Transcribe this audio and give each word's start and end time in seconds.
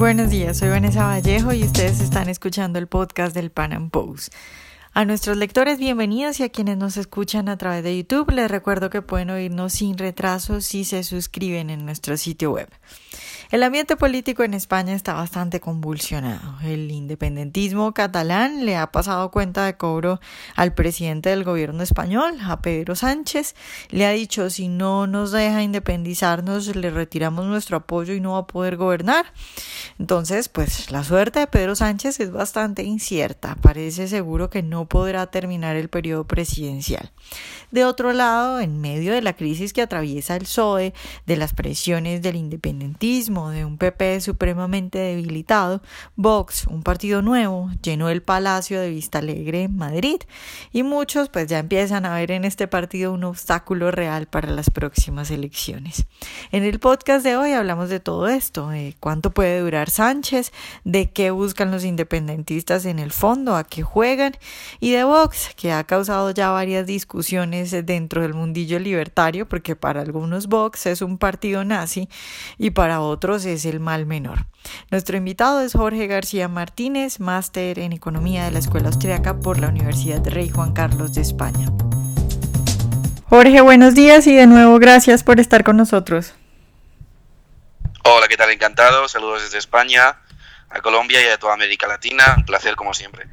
Buenos 0.00 0.30
días, 0.30 0.56
soy 0.56 0.70
Vanessa 0.70 1.04
Vallejo 1.04 1.52
y 1.52 1.62
ustedes 1.62 2.00
están 2.00 2.30
escuchando 2.30 2.78
el 2.78 2.86
podcast 2.86 3.34
del 3.34 3.50
Pan 3.50 3.74
Am 3.74 3.90
Post. 3.90 4.32
A 4.94 5.04
nuestros 5.04 5.36
lectores 5.36 5.78
bienvenidos 5.78 6.40
y 6.40 6.42
a 6.42 6.48
quienes 6.48 6.78
nos 6.78 6.96
escuchan 6.96 7.50
a 7.50 7.58
través 7.58 7.84
de 7.84 7.98
YouTube 7.98 8.30
les 8.30 8.50
recuerdo 8.50 8.88
que 8.88 9.02
pueden 9.02 9.28
oírnos 9.28 9.74
sin 9.74 9.98
retraso 9.98 10.62
si 10.62 10.86
se 10.86 11.04
suscriben 11.04 11.68
en 11.68 11.84
nuestro 11.84 12.16
sitio 12.16 12.52
web. 12.52 12.70
El 13.50 13.64
ambiente 13.64 13.96
político 13.96 14.44
en 14.44 14.54
España 14.54 14.94
está 14.94 15.14
bastante 15.14 15.58
convulsionado. 15.58 16.54
El 16.62 16.88
independentismo 16.92 17.92
catalán 17.92 18.64
le 18.64 18.76
ha 18.76 18.92
pasado 18.92 19.32
cuenta 19.32 19.64
de 19.64 19.76
cobro 19.76 20.20
al 20.54 20.72
presidente 20.72 21.30
del 21.30 21.42
gobierno 21.42 21.82
español, 21.82 22.36
a 22.44 22.60
Pedro 22.60 22.94
Sánchez. 22.94 23.56
Le 23.88 24.06
ha 24.06 24.10
dicho 24.10 24.50
si 24.50 24.68
no 24.68 25.08
nos 25.08 25.32
deja 25.32 25.64
independizarnos 25.64 26.76
le 26.76 26.90
retiramos 26.90 27.44
nuestro 27.44 27.78
apoyo 27.78 28.14
y 28.14 28.20
no 28.20 28.34
va 28.34 28.38
a 28.38 28.46
poder 28.46 28.76
gobernar. 28.76 29.26
Entonces, 29.98 30.48
pues 30.48 30.92
la 30.92 31.02
suerte 31.02 31.40
de 31.40 31.48
Pedro 31.48 31.74
Sánchez 31.74 32.20
es 32.20 32.30
bastante 32.30 32.84
incierta. 32.84 33.56
Parece 33.60 34.06
seguro 34.06 34.48
que 34.48 34.62
no 34.62 34.86
podrá 34.86 35.26
terminar 35.26 35.74
el 35.74 35.88
periodo 35.88 36.24
presidencial. 36.24 37.10
De 37.72 37.84
otro 37.84 38.12
lado, 38.12 38.60
en 38.60 38.80
medio 38.80 39.12
de 39.12 39.22
la 39.22 39.32
crisis 39.32 39.72
que 39.72 39.82
atraviesa 39.82 40.36
el 40.36 40.42
PSOE, 40.42 40.94
de 41.26 41.36
las 41.36 41.52
presiones 41.52 42.22
del 42.22 42.36
independentismo, 42.36 43.39
de 43.48 43.64
un 43.64 43.78
PP 43.78 44.20
supremamente 44.20 44.98
debilitado, 44.98 45.80
Vox, 46.16 46.66
un 46.66 46.82
partido 46.82 47.22
nuevo, 47.22 47.70
llenó 47.82 48.10
el 48.10 48.22
Palacio 48.22 48.78
de 48.80 48.90
Vista 48.90 49.18
Alegre 49.18 49.62
en 49.62 49.76
Madrid 49.76 50.20
y 50.72 50.82
muchos 50.82 51.30
pues 51.30 51.46
ya 51.46 51.58
empiezan 51.58 52.04
a 52.04 52.14
ver 52.14 52.30
en 52.30 52.44
este 52.44 52.68
partido 52.68 53.12
un 53.12 53.24
obstáculo 53.24 53.90
real 53.90 54.26
para 54.26 54.50
las 54.50 54.68
próximas 54.68 55.30
elecciones. 55.30 56.06
En 56.52 56.64
el 56.64 56.78
podcast 56.78 57.24
de 57.24 57.36
hoy 57.36 57.52
hablamos 57.52 57.88
de 57.88 58.00
todo 58.00 58.28
esto, 58.28 58.68
de 58.68 58.94
cuánto 59.00 59.30
puede 59.30 59.60
durar 59.60 59.88
Sánchez, 59.88 60.52
de 60.84 61.10
qué 61.10 61.30
buscan 61.30 61.70
los 61.70 61.84
independentistas 61.84 62.84
en 62.84 62.98
el 62.98 63.12
fondo, 63.12 63.56
a 63.56 63.64
qué 63.64 63.82
juegan 63.82 64.32
y 64.80 64.90
de 64.90 65.04
Vox, 65.04 65.54
que 65.56 65.72
ha 65.72 65.84
causado 65.84 66.32
ya 66.32 66.50
varias 66.50 66.86
discusiones 66.86 67.70
dentro 67.86 68.22
del 68.22 68.34
mundillo 68.34 68.78
libertario, 68.80 69.48
porque 69.48 69.76
para 69.76 70.00
algunos 70.00 70.48
Vox 70.48 70.86
es 70.86 71.02
un 71.02 71.16
partido 71.16 71.64
nazi 71.64 72.08
y 72.58 72.70
para 72.70 73.00
otros 73.00 73.29
es 73.36 73.64
el 73.64 73.80
mal 73.80 74.06
menor. 74.06 74.46
Nuestro 74.90 75.16
invitado 75.16 75.60
es 75.60 75.72
Jorge 75.72 76.06
García 76.06 76.48
Martínez, 76.48 77.20
máster 77.20 77.78
en 77.78 77.92
Economía 77.92 78.44
de 78.44 78.50
la 78.50 78.58
Escuela 78.58 78.88
Austriaca 78.88 79.38
por 79.40 79.58
la 79.58 79.68
Universidad 79.68 80.20
de 80.20 80.30
Rey 80.30 80.50
Juan 80.50 80.72
Carlos 80.72 81.14
de 81.14 81.22
España. 81.22 81.70
Jorge, 83.28 83.60
buenos 83.60 83.94
días 83.94 84.26
y 84.26 84.34
de 84.34 84.46
nuevo 84.46 84.78
gracias 84.80 85.22
por 85.22 85.38
estar 85.38 85.62
con 85.62 85.76
nosotros. 85.76 86.34
Hola, 88.02 88.26
¿qué 88.28 88.36
tal? 88.36 88.50
Encantado. 88.50 89.06
Saludos 89.08 89.42
desde 89.42 89.58
España, 89.58 90.18
a 90.68 90.80
Colombia 90.80 91.22
y 91.22 91.28
a 91.28 91.38
toda 91.38 91.54
América 91.54 91.86
Latina. 91.86 92.34
Un 92.36 92.44
placer 92.44 92.74
como 92.74 92.92
siempre. 92.92 93.26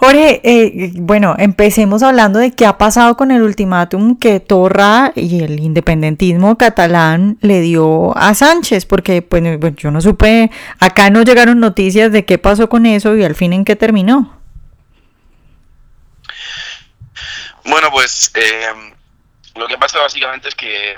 Jorge, 0.00 0.40
eh, 0.44 0.92
bueno, 0.94 1.34
empecemos 1.40 2.04
hablando 2.04 2.38
de 2.38 2.52
qué 2.52 2.66
ha 2.66 2.78
pasado 2.78 3.16
con 3.16 3.32
el 3.32 3.42
ultimátum 3.42 4.16
que 4.16 4.38
Torra 4.38 5.10
y 5.16 5.42
el 5.42 5.58
independentismo 5.58 6.56
catalán 6.56 7.36
le 7.40 7.60
dio 7.60 8.16
a 8.16 8.32
Sánchez, 8.34 8.86
porque 8.86 9.22
pues, 9.22 9.42
yo 9.74 9.90
no 9.90 10.00
supe, 10.00 10.52
acá 10.78 11.10
no 11.10 11.22
llegaron 11.22 11.58
noticias 11.58 12.12
de 12.12 12.24
qué 12.24 12.38
pasó 12.38 12.68
con 12.68 12.86
eso 12.86 13.16
y 13.16 13.24
al 13.24 13.34
fin 13.34 13.52
en 13.52 13.64
qué 13.64 13.74
terminó. 13.74 14.40
Bueno, 17.64 17.90
pues 17.90 18.30
eh, 18.36 18.94
lo 19.56 19.66
que 19.66 19.78
pasa 19.78 19.98
básicamente 19.98 20.46
es 20.48 20.54
que 20.54 20.94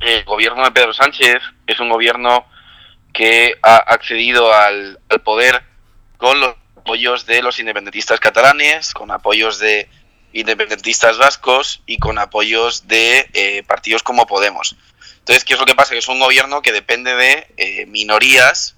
el 0.00 0.24
gobierno 0.24 0.62
de 0.62 0.72
Pedro 0.72 0.92
Sánchez 0.92 1.38
es 1.66 1.80
un 1.80 1.88
gobierno 1.88 2.44
que 3.14 3.54
ha 3.62 3.76
accedido 3.76 4.52
al 4.52 4.98
poder 5.24 5.62
con 6.18 6.38
los 6.38 6.54
apoyos 6.84 7.24
de 7.24 7.40
los 7.40 7.58
independentistas 7.58 8.20
catalanes, 8.20 8.92
con 8.92 9.10
apoyos 9.10 9.58
de 9.58 9.88
independentistas 10.34 11.16
vascos 11.16 11.80
y 11.86 11.96
con 11.96 12.18
apoyos 12.18 12.86
de 12.86 13.26
eh, 13.32 13.62
partidos 13.66 14.02
como 14.02 14.26
Podemos. 14.26 14.76
Entonces, 15.20 15.44
¿qué 15.44 15.54
es 15.54 15.58
lo 15.58 15.64
que 15.64 15.74
pasa? 15.74 15.92
Que 15.92 16.00
es 16.00 16.08
un 16.08 16.20
gobierno 16.20 16.60
que 16.60 16.72
depende 16.72 17.14
de 17.14 17.46
eh, 17.56 17.86
minorías 17.86 18.76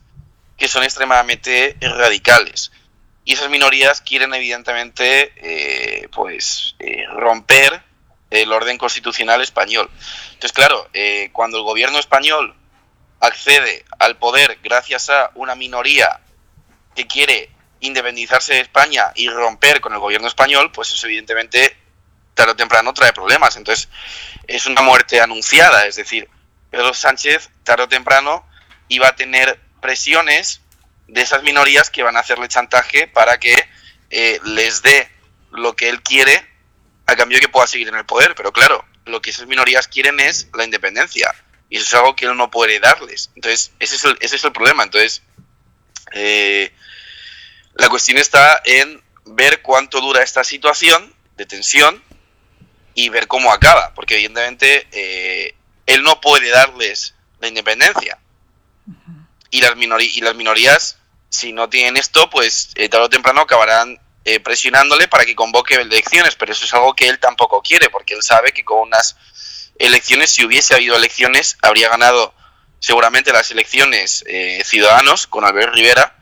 que 0.57 0.69
son 0.69 0.85
extremadamente 0.85 1.77
radicales. 1.81 2.71
Y 3.25 3.33
esas 3.33 3.51
minorías 3.51 4.01
quieren 4.03 4.33
evidentemente 4.35 5.33
eh, 5.39 6.09
pues 6.15 6.77
romper 7.13 7.83
el 8.31 8.53
orden 8.53 8.79
constitucional 8.79 9.41
español. 9.43 9.91
Entonces, 10.27 10.53
claro, 10.53 10.89
cuando 11.33 11.59
el 11.59 11.65
gobierno 11.65 11.99
español 11.99 12.55
accede 13.19 13.85
al 13.99 14.17
poder 14.17 14.59
gracias 14.63 15.11
a 15.11 15.33
una 15.35 15.57
minoría 15.57 16.21
que 16.95 17.09
quiere 17.09 17.51
independizarse 17.87 18.55
de 18.55 18.61
España 18.61 19.13
y 19.15 19.29
romper 19.29 19.81
con 19.81 19.93
el 19.93 19.99
gobierno 19.99 20.29
español, 20.29 20.71
pues 20.73 20.93
eso 20.93 21.07
evidentemente 21.07 21.77
tarde 22.35 22.53
o 22.53 22.57
temprano 22.57 22.93
trae 22.93 23.13
problemas. 23.13 23.57
Entonces 23.57 23.89
es 24.47 24.67
una 24.67 24.83
muerte 24.83 25.21
anunciada, 25.21 25.87
es 25.87 25.97
decir, 25.97 26.29
Pedro 26.71 26.93
Sánchez 26.95 27.51
tarde 27.65 27.85
o 27.85 27.89
temprano 27.89 28.47
iba 28.89 29.09
a 29.09 29.17
tener 29.17 29.59
presiones 29.81 30.61
de 31.09 31.23
esas 31.23 31.43
minorías 31.43 31.91
que 31.91 32.03
van 32.03 32.17
a 32.17 32.21
hacerle 32.21 32.49
chantaje 32.49 33.07
para 33.07 33.39
que 33.39 33.55
eh, 34.11 34.41
les 34.45 34.83
dé 34.83 35.11
lo 35.53 35.75
que 35.75 35.89
él 35.89 36.03
quiere 36.03 36.47
a 37.07 37.17
cambio 37.17 37.39
de 37.39 37.43
que 37.43 37.49
pueda 37.49 37.67
seguir 37.67 37.89
en 37.89 37.95
el 37.95 38.05
poder. 38.05 38.35
Pero 38.35 38.53
claro, 38.53 38.85
lo 39.05 39.23
que 39.23 39.31
esas 39.31 39.47
minorías 39.47 39.89
quieren 39.89 40.21
es 40.21 40.49
la 40.55 40.65
independencia. 40.65 41.35
Y 41.69 41.77
eso 41.77 41.87
es 41.87 41.95
algo 41.95 42.17
que 42.17 42.27
él 42.27 42.37
no 42.37 42.51
puede 42.51 42.79
darles. 42.79 43.31
Entonces, 43.35 43.73
ese 43.79 43.97
es 43.97 44.05
el, 44.05 44.19
ese 44.21 44.37
es 44.37 44.45
el 44.45 44.53
problema. 44.53 44.83
Entonces, 44.83 45.23
eh, 46.13 46.73
la 47.77 47.89
cuestión 47.89 48.19
está 48.19 48.63
en 48.65 49.03
ver 49.27 49.63
cuánto 49.63 50.01
dura 50.01 50.23
esta 50.23 50.45
situación 50.45 51.15
de 51.37 51.47
tensión 51.47 52.03
y 52.95 53.11
ver 53.11 53.27
cómo 53.27 53.53
acaba, 53.53 53.93
porque 53.95 54.15
evidentemente 54.15 54.89
eh, 54.93 55.55
él 55.87 56.03
no 56.03 56.21
puede 56.21 56.49
darles 56.49 57.15
la 57.41 57.49
independencia. 57.49 58.19
Y 59.51 59.61
las, 59.61 59.75
y 59.77 60.21
las 60.23 60.35
minorías, 60.35 60.99
si 61.29 61.53
no 61.53 61.69
tienen 61.69 61.97
esto, 61.97 62.31
pues 62.31 62.71
eh, 62.77 62.89
tarde 62.89 63.07
o 63.07 63.11
temprano 63.11 63.43
acabarán 63.43 64.01
eh, 64.25 64.41
presionándole 64.41 65.09
para 65.09 65.25
que 65.25 65.35
convoque 65.35 65.75
elecciones, 65.75 66.35
pero 66.35 66.53
eso 66.53 66.65
es 66.65 66.73
algo 66.73 66.95
que 66.95 67.09
él 67.09 67.19
tampoco 67.19 67.61
quiere, 67.63 67.91
porque 67.91 68.15
él 68.15 68.23
sabe 68.23 68.53
que 68.53 68.65
con 68.65 68.81
unas 68.81 69.17
elecciones, 69.79 70.31
si 70.31 70.45
hubiese 70.45 70.75
habido 70.75 70.97
elecciones, 70.97 71.59
habría 71.61 71.91
ganado 71.91 72.35
seguramente 72.79 73.33
las 73.33 73.51
elecciones 73.51 74.25
Ciudadanos 74.65 75.27
con 75.27 75.45
Albert 75.45 75.75
Rivera, 75.75 76.16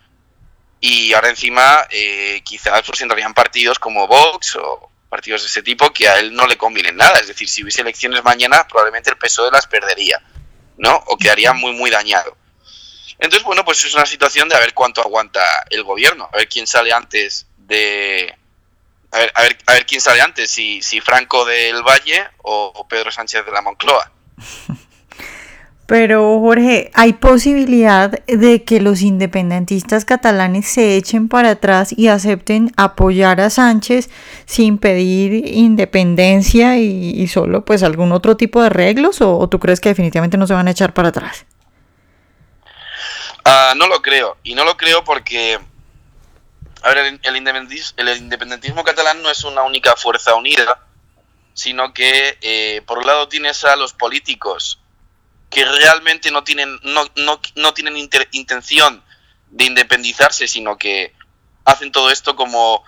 y 0.80 1.12
ahora 1.14 1.30
encima 1.30 1.86
eh, 1.90 2.42
quizás 2.44 2.82
pues 2.82 3.00
entrarían 3.00 3.34
partidos 3.34 3.78
como 3.78 4.06
Vox 4.06 4.56
o 4.56 4.90
partidos 5.08 5.42
de 5.42 5.48
ese 5.48 5.62
tipo 5.62 5.92
que 5.92 6.08
a 6.08 6.18
él 6.18 6.34
no 6.34 6.46
le 6.46 6.56
convienen 6.56 6.96
nada. 6.96 7.18
Es 7.20 7.28
decir, 7.28 7.48
si 7.48 7.62
hubiese 7.62 7.82
elecciones 7.82 8.22
mañana, 8.24 8.66
probablemente 8.66 9.10
el 9.10 9.16
PSOE 9.16 9.50
las 9.50 9.66
perdería, 9.66 10.20
¿no? 10.76 10.96
O 11.06 11.16
quedaría 11.16 11.52
muy, 11.52 11.72
muy 11.72 11.90
dañado. 11.90 12.36
Entonces, 13.18 13.44
bueno, 13.44 13.64
pues 13.64 13.84
es 13.84 13.94
una 13.94 14.06
situación 14.06 14.48
de 14.48 14.56
a 14.56 14.60
ver 14.60 14.74
cuánto 14.74 15.00
aguanta 15.00 15.40
el 15.70 15.84
gobierno, 15.84 16.28
a 16.32 16.36
ver 16.36 16.48
quién 16.48 16.66
sale 16.66 16.92
antes 16.92 17.46
de... 17.56 18.36
A 19.12 19.18
ver, 19.18 19.32
a 19.36 19.42
ver, 19.42 19.58
a 19.66 19.72
ver 19.74 19.86
quién 19.86 20.00
sale 20.00 20.20
antes, 20.20 20.50
si, 20.50 20.82
si 20.82 21.00
Franco 21.00 21.44
del 21.44 21.82
Valle 21.84 22.28
o 22.42 22.86
Pedro 22.88 23.12
Sánchez 23.12 23.46
de 23.46 23.52
la 23.52 23.62
Moncloa. 23.62 24.10
Pero 25.86 26.40
Jorge, 26.40 26.90
¿hay 26.94 27.12
posibilidad 27.12 28.10
de 28.24 28.64
que 28.64 28.80
los 28.80 29.02
independentistas 29.02 30.06
catalanes 30.06 30.66
se 30.66 30.96
echen 30.96 31.28
para 31.28 31.50
atrás 31.50 31.92
y 31.94 32.08
acepten 32.08 32.72
apoyar 32.78 33.42
a 33.42 33.50
Sánchez 33.50 34.08
sin 34.46 34.78
pedir 34.78 35.46
independencia 35.46 36.78
y, 36.78 37.26
solo 37.28 37.66
pues 37.66 37.82
algún 37.82 38.12
otro 38.12 38.38
tipo 38.38 38.60
de 38.60 38.68
arreglos? 38.68 39.20
¿O, 39.20 39.46
tú 39.50 39.60
crees 39.60 39.80
que 39.80 39.90
definitivamente 39.90 40.38
no 40.38 40.46
se 40.46 40.54
van 40.54 40.68
a 40.68 40.70
echar 40.70 40.94
para 40.94 41.08
atrás? 41.08 41.44
Ah, 43.44 43.74
no 43.76 43.86
lo 43.86 44.00
creo. 44.00 44.38
Y 44.42 44.54
no 44.54 44.64
lo 44.64 44.78
creo 44.78 45.04
porque, 45.04 45.60
a 46.80 46.88
ver, 46.88 47.18
el, 47.22 47.36
independentismo, 47.36 48.84
catalán 48.84 49.20
no 49.20 49.30
es 49.30 49.44
una 49.44 49.62
única 49.64 49.96
fuerza 49.96 50.34
unida, 50.34 50.80
sino 51.52 51.92
que 51.92 52.38
eh, 52.40 52.80
por 52.86 52.96
un 52.96 53.06
lado 53.06 53.28
tienes 53.28 53.64
a 53.64 53.76
los 53.76 53.92
políticos 53.92 54.80
que 55.54 55.64
realmente 55.64 56.32
no 56.32 56.42
tienen, 56.42 56.80
no, 56.82 57.08
no, 57.14 57.40
no 57.54 57.74
tienen 57.74 57.96
intención 58.32 59.02
de 59.50 59.64
independizarse, 59.64 60.48
sino 60.48 60.76
que 60.76 61.14
hacen 61.64 61.92
todo 61.92 62.10
esto 62.10 62.34
como 62.34 62.82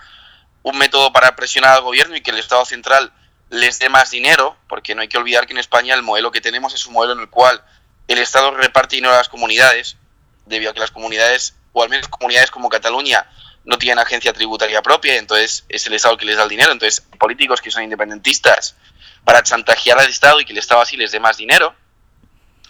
un 0.65 0.77
método 0.77 1.13
para 1.13 1.37
presionar 1.37 1.75
al 1.75 1.83
gobierno 1.83 2.17
y 2.17 2.23
que 2.23 2.33
el 2.33 2.39
Estado 2.39 2.65
central 2.65 3.13
les 3.51 3.79
dé 3.79 3.89
más 3.89 4.11
dinero, 4.11 4.57
porque 4.69 4.97
no 4.97 5.03
hay 5.03 5.07
que 5.07 5.17
olvidar 5.17 5.47
que 5.47 5.53
en 5.53 5.61
España 5.61 5.95
el 5.95 6.03
modelo 6.03 6.33
que 6.33 6.41
tenemos 6.41 6.75
es 6.75 6.85
un 6.87 6.95
modelo 6.95 7.13
en 7.13 7.21
el 7.21 7.31
cual 7.31 7.63
el 8.09 8.19
Estado 8.19 8.51
reparte 8.51 8.97
dinero 8.97 9.15
a 9.15 9.19
las 9.19 9.29
comunidades, 9.29 9.97
debido 10.45 10.73
a 10.73 10.75
que 10.75 10.81
las 10.81 10.91
comunidades, 10.91 11.55
o 11.73 11.85
al 11.85 11.89
menos 11.89 12.09
comunidades 12.09 12.51
como 12.51 12.69
Cataluña, 12.69 13.31
no 13.65 13.79
tienen 13.79 14.01
agencia 14.01 14.33
tributaria 14.33 14.83
propia, 14.83 15.17
entonces 15.19 15.65
es 15.69 15.87
el 15.87 15.95
Estado 15.95 16.17
que 16.17 16.25
les 16.25 16.37
da 16.37 16.43
el 16.43 16.49
dinero. 16.49 16.73
Entonces, 16.73 17.01
políticos 17.17 17.61
que 17.61 17.71
son 17.71 17.85
independentistas 17.85 18.75
para 19.23 19.45
chantajear 19.45 20.01
al 20.01 20.09
Estado 20.09 20.41
y 20.41 20.45
que 20.45 20.53
el 20.53 20.59
Estado 20.59 20.81
así 20.81 20.97
les 20.97 21.13
dé 21.13 21.21
más 21.21 21.37
dinero, 21.37 21.77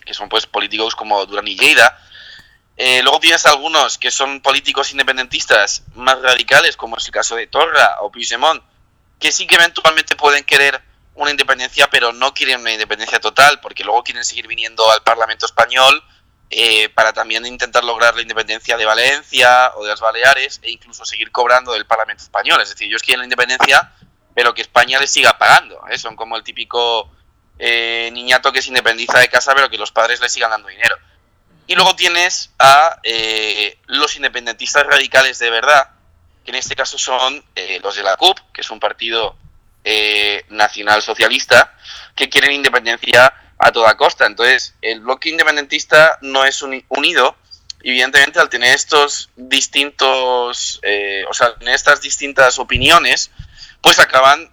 que 0.06 0.14
son 0.14 0.31
pues 0.31 0.47
políticos 0.47 0.94
como 0.94 1.26
Durán 1.26 1.49
y 1.49 1.56
Lleida, 1.56 1.99
Eh, 2.79 3.00
luego 3.03 3.20
tienes 3.20 3.47
algunos 3.47 3.97
que 3.97 4.11
son 4.11 4.43
políticos 4.43 4.91
independentistas 4.93 5.82
más 5.94 6.20
radicales, 6.20 6.76
como 6.76 6.99
es 6.99 7.06
el 7.06 7.11
caso 7.11 7.35
de 7.35 7.47
Torra 7.47 7.97
o 8.03 8.11
Puigdemont, 8.11 8.62
que 9.19 9.32
sí 9.32 9.47
que 9.47 9.55
eventualmente 9.55 10.14
pueden 10.14 10.44
querer 10.44 10.82
una 11.14 11.31
independencia, 11.31 11.88
pero 11.88 12.12
no 12.12 12.35
quieren 12.35 12.61
una 12.61 12.73
independencia 12.73 13.19
total, 13.19 13.61
porque 13.61 13.82
luego 13.82 14.03
quieren 14.03 14.25
seguir 14.25 14.47
viniendo 14.47 14.91
al 14.93 15.03
Parlamento 15.03 15.47
español 15.47 16.05
eh, 16.50 16.91
para 16.91 17.14
también 17.14 17.47
intentar 17.47 17.82
lograr 17.82 18.14
la 18.14 18.20
independencia 18.20 18.76
de 18.76 18.85
Valencia 18.85 19.73
o 19.76 19.82
de 19.82 19.91
las 19.91 20.00
Baleares 20.00 20.61
e 20.62 20.70
incluso 20.70 21.06
seguir 21.06 21.31
cobrando 21.32 21.73
del 21.73 21.87
Parlamento 21.87 22.25
español. 22.25 22.61
Es 22.61 22.69
decir, 22.69 22.88
ellos 22.88 23.02
quieren 23.02 23.20
la 23.20 23.25
independencia, 23.25 23.91
pero 24.35 24.52
que 24.52 24.61
España 24.61 25.00
les 25.00 25.11
siga 25.11 25.38
pagando. 25.38 25.81
¿eh? 25.88 25.97
Son 25.97 26.14
como 26.14 26.37
el 26.37 26.43
típico 26.43 27.11
eh, 27.58 28.11
niñato 28.12 28.53
que 28.53 28.62
se 28.62 28.69
independiza 28.69 29.19
de 29.19 29.29
casa, 29.29 29.55
pero 29.55 29.70
que 29.70 29.79
los 29.79 29.93
padres 29.93 30.20
le 30.20 30.29
sigan 30.29 30.50
dando 30.50 30.69
dinero. 30.69 30.97
Y 31.67 31.75
luego 31.75 31.97
tienes 31.97 32.50
a 32.58 33.00
eh, 33.03 33.79
los 33.87 34.14
independentistas 34.17 34.87
radicales 34.87 35.38
de 35.38 35.50
verdad, 35.50 35.91
que 36.44 36.53
en 36.53 36.56
este 36.56 36.76
caso 36.76 36.97
son 36.97 37.44
eh, 37.56 37.81
los 37.82 37.97
de 37.97 38.05
la 38.05 38.17
CUP, 38.17 38.38
que 38.53 38.61
es 38.61 38.70
un 38.70 38.79
partido 38.79 39.37
eh, 39.82 40.44
nacional 40.50 41.03
socialista, 41.03 41.75
que 42.14 42.29
quieren 42.29 42.53
independencia 42.53 43.35
a 43.59 43.73
toda 43.73 43.97
costa. 43.97 44.26
Entonces, 44.26 44.75
el 44.81 45.00
bloque 45.00 45.29
independentista 45.29 46.19
no 46.20 46.44
es 46.44 46.62
unido. 46.62 47.37
Evidentemente, 47.82 48.38
al 48.38 48.49
tener 48.49 48.75
estos 48.75 49.31
distintos, 49.37 50.81
o 51.29 51.35
sea, 51.35 51.55
tener 51.56 51.75
estas 51.75 52.00
distintas 52.00 52.59
opiniones, 52.59 53.31
pues 53.81 53.99
acaban 53.99 54.50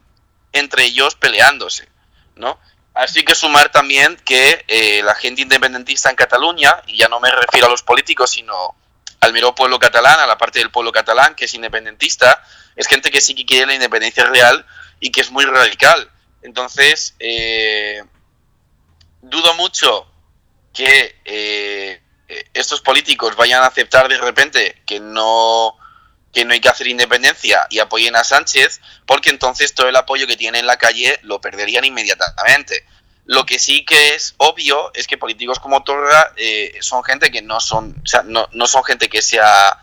entre 0.52 0.86
ellos 0.86 1.16
peleándose, 1.16 1.88
¿no? 2.36 2.60
Así 2.94 3.26
que 3.26 3.34
sumar 3.34 3.72
también 3.72 4.18
que 4.18 4.66
eh, 4.68 5.02
la 5.04 5.16
gente 5.16 5.42
independentista 5.42 6.10
en 6.10 6.16
Cataluña, 6.16 6.76
y 6.86 6.98
ya 6.98 7.08
no 7.08 7.20
me 7.20 7.32
refiero 7.32 7.68
a 7.68 7.70
los 7.70 7.82
políticos, 7.82 8.32
sino 8.32 8.76
al 9.20 9.34
mero 9.34 9.56
pueblo 9.56 9.80
catalán, 9.80 10.20
a 10.20 10.28
la 10.28 10.38
parte 10.38 10.60
del 10.60 10.70
pueblo 10.70 10.92
catalán 10.92 11.34
que 11.34 11.46
es 11.46 11.54
independentista, 11.54 12.44
es 12.76 12.88
gente 12.88 13.10
que 13.10 13.22
sí 13.22 13.34
que 13.34 13.46
quiere 13.46 13.66
la 13.66 13.74
independencia 13.76 14.26
real 14.26 14.66
y 15.00 15.12
que 15.12 15.22
es 15.22 15.32
muy 15.32 15.46
radical. 15.46 16.10
Entonces, 16.42 17.16
eh, 17.20 18.04
dudo 19.22 19.54
mucho 19.56 20.08
que 20.74 21.20
eh, 21.26 22.02
estos 22.54 22.82
políticos 22.82 23.36
vayan 23.36 23.64
a 23.64 23.68
aceptar 23.68 24.08
de 24.08 24.18
repente 24.18 24.82
que 24.86 25.00
no 25.00 25.78
que 26.34 26.44
no 26.44 26.54
hay 26.54 26.60
que 26.60 26.70
hacer 26.70 26.88
independencia 26.88 27.68
y 27.70 27.80
apoyen 27.80 28.16
a 28.16 28.24
Sánchez, 28.24 28.82
porque 29.06 29.30
entonces 29.30 29.74
todo 29.74 29.88
el 29.88 29.96
apoyo 29.96 30.26
que 30.26 30.36
tienen 30.36 30.62
en 30.62 30.68
la 30.68 30.78
calle 30.78 31.20
lo 31.22 31.40
perderían 31.40 31.86
inmediatamente. 31.86 32.86
Lo 33.26 33.46
que 33.46 33.60
sí 33.60 33.86
que 33.86 34.16
es 34.16 34.34
obvio 34.38 34.92
es 34.96 35.08
que 35.08 35.18
políticos 35.18 35.60
como 35.60 35.84
Torra 35.84 36.34
eh, 36.36 36.76
son 36.82 37.04
gente 37.04 37.32
que 37.32 37.42
no 37.42 37.60
son, 37.60 38.02
o 38.04 38.08
sea, 38.08 38.24
no, 38.24 38.50
no 38.52 38.68
son 38.68 38.84
gente 38.84 39.10
que 39.10 39.22
sea 39.22 39.80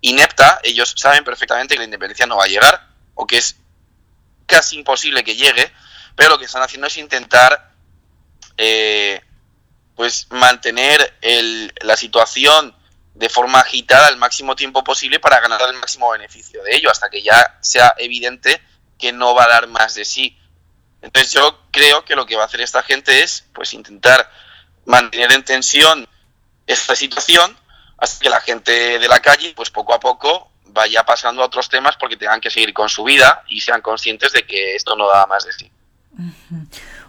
inepta, 0.00 0.60
ellos 0.62 0.94
saben 0.96 1.24
perfectamente 1.24 1.74
que 1.74 1.80
la 1.80 1.84
independencia 1.84 2.26
no 2.26 2.36
va 2.36 2.44
a 2.44 2.48
llegar, 2.48 2.88
o 3.14 3.26
que 3.26 3.38
es 3.38 3.56
casi 4.46 4.76
imposible 4.76 5.24
que 5.24 5.34
llegue, 5.34 5.70
pero 6.14 6.30
lo 6.30 6.38
que 6.38 6.44
están 6.44 6.62
haciendo 6.62 6.86
es 6.86 6.96
intentar 6.96 7.72
eh, 8.56 9.20
pues 9.96 10.28
mantener 10.30 11.14
la 11.82 11.96
situación 11.96 12.74
de 13.14 13.28
forma 13.28 13.60
agitada 13.60 14.08
el 14.08 14.16
máximo 14.16 14.56
tiempo 14.56 14.82
posible 14.82 15.20
para 15.20 15.40
ganar 15.40 15.60
el 15.68 15.78
máximo 15.78 16.10
beneficio 16.10 16.62
de 16.62 16.76
ello, 16.76 16.90
hasta 16.90 17.10
que 17.10 17.22
ya 17.22 17.58
sea 17.60 17.94
evidente 17.98 18.62
que 18.98 19.12
no 19.12 19.34
va 19.34 19.44
a 19.44 19.48
dar 19.48 19.66
más 19.68 19.94
de 19.94 20.04
sí. 20.04 20.38
Entonces 21.02 21.32
yo 21.32 21.58
creo 21.70 22.04
que 22.04 22.16
lo 22.16 22.26
que 22.26 22.36
va 22.36 22.42
a 22.42 22.46
hacer 22.46 22.60
esta 22.60 22.82
gente 22.82 23.22
es 23.22 23.44
pues 23.52 23.74
intentar 23.74 24.30
mantener 24.84 25.32
en 25.32 25.44
tensión 25.44 26.08
esta 26.66 26.94
situación 26.94 27.56
hasta 27.98 28.22
que 28.22 28.30
la 28.30 28.40
gente 28.40 28.98
de 28.98 29.08
la 29.08 29.20
calle 29.20 29.52
pues 29.54 29.70
poco 29.70 29.94
a 29.94 30.00
poco 30.00 30.50
vaya 30.66 31.04
pasando 31.04 31.42
a 31.42 31.46
otros 31.46 31.68
temas 31.68 31.96
porque 31.96 32.16
tengan 32.16 32.40
que 32.40 32.50
seguir 32.50 32.72
con 32.72 32.88
su 32.88 33.04
vida 33.04 33.44
y 33.48 33.60
sean 33.60 33.82
conscientes 33.82 34.32
de 34.32 34.46
que 34.46 34.74
esto 34.74 34.96
no 34.96 35.08
da 35.08 35.26
más 35.26 35.44
de 35.44 35.52
sí. 35.52 35.70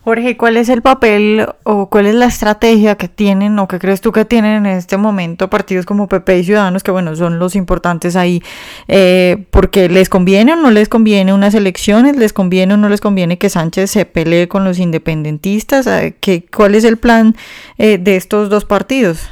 Jorge, 0.04 0.36
¿cuál 0.36 0.58
es 0.58 0.68
el 0.68 0.82
papel 0.82 1.48
o 1.64 1.90
cuál 1.90 2.08
es 2.08 2.16
la 2.16 2.26
estrategia 2.26 2.96
que 2.96 3.08
tienen 3.08 3.58
o 3.58 3.70
que 3.70 3.80
crees 3.80 4.02
tú 4.02 4.12
que 4.12 4.26
tienen 4.26 4.66
en 4.66 4.78
este 4.78 4.98
momento 4.98 5.50
partidos 5.50 5.86
como 5.86 6.10
PP 6.10 6.40
y 6.40 6.44
Ciudadanos, 6.44 6.84
que 6.84 6.92
bueno, 6.92 7.16
son 7.16 7.40
los 7.40 7.56
importantes 7.56 8.18
ahí, 8.18 8.44
eh, 8.90 9.46
porque 9.50 9.88
les 9.88 10.10
conviene 10.10 10.54
o 10.54 10.56
no 10.58 10.72
les 10.72 10.90
conviene 10.90 11.32
unas 11.32 11.54
elecciones, 11.54 12.18
les 12.18 12.34
conviene 12.34 12.74
o 12.74 12.78
no 12.78 12.90
les 12.90 13.00
conviene 13.00 13.38
que 13.38 13.50
Sánchez 13.50 13.92
se 13.92 14.06
pelee 14.06 14.50
con 14.50 14.66
los 14.66 14.78
independentistas? 14.78 15.88
Eh, 15.88 16.18
¿Qué, 16.20 16.46
¿Cuál 16.54 16.76
es 16.76 16.84
el 16.84 16.98
plan 16.98 17.38
eh, 17.78 17.98
de 17.98 18.18
estos 18.18 18.50
dos 18.50 18.66
partidos? 18.66 19.30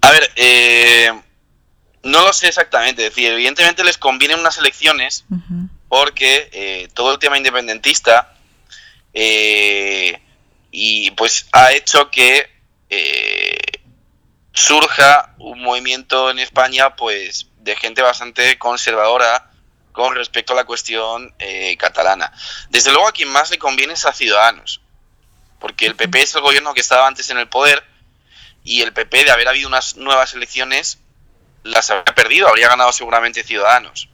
A 0.00 0.10
ver, 0.10 0.22
no 2.02 2.24
lo 2.24 2.32
sé 2.32 2.48
exactamente, 2.48 3.06
es 3.06 3.14
decir, 3.14 3.30
evidentemente 3.30 3.84
les 3.84 3.98
conviene 3.98 4.36
unas 4.36 4.56
elecciones 4.56 5.26
porque 5.92 6.48
eh, 6.52 6.88
todo 6.94 7.12
el 7.12 7.18
tema 7.18 7.36
independentista 7.36 8.32
eh, 9.12 10.18
y 10.70 11.10
pues 11.10 11.48
ha 11.52 11.72
hecho 11.72 12.10
que 12.10 12.48
eh, 12.88 13.58
surja 14.54 15.34
un 15.36 15.60
movimiento 15.60 16.30
en 16.30 16.38
España 16.38 16.96
pues 16.96 17.48
de 17.58 17.76
gente 17.76 18.00
bastante 18.00 18.58
conservadora 18.58 19.50
con 19.92 20.14
respecto 20.14 20.54
a 20.54 20.56
la 20.56 20.64
cuestión 20.64 21.34
catalana. 21.76 22.32
Desde 22.70 22.90
luego 22.90 23.08
a 23.08 23.12
quien 23.12 23.28
más 23.28 23.50
le 23.50 23.58
conviene 23.58 23.92
es 23.92 24.06
a 24.06 24.14
Ciudadanos, 24.14 24.80
porque 25.60 25.84
el 25.84 25.94
PP 25.94 26.22
es 26.22 26.34
el 26.34 26.40
gobierno 26.40 26.72
que 26.72 26.80
estaba 26.80 27.06
antes 27.06 27.28
en 27.28 27.36
el 27.36 27.50
poder 27.50 27.84
y 28.64 28.80
el 28.80 28.94
PP 28.94 29.24
de 29.24 29.30
haber 29.30 29.48
habido 29.48 29.68
unas 29.68 29.96
nuevas 29.96 30.32
elecciones 30.32 31.00
las 31.64 31.90
habría 31.90 32.14
perdido, 32.14 32.48
habría 32.48 32.68
ganado 32.68 32.92
seguramente 32.92 33.44
Ciudadanos. 33.44 34.08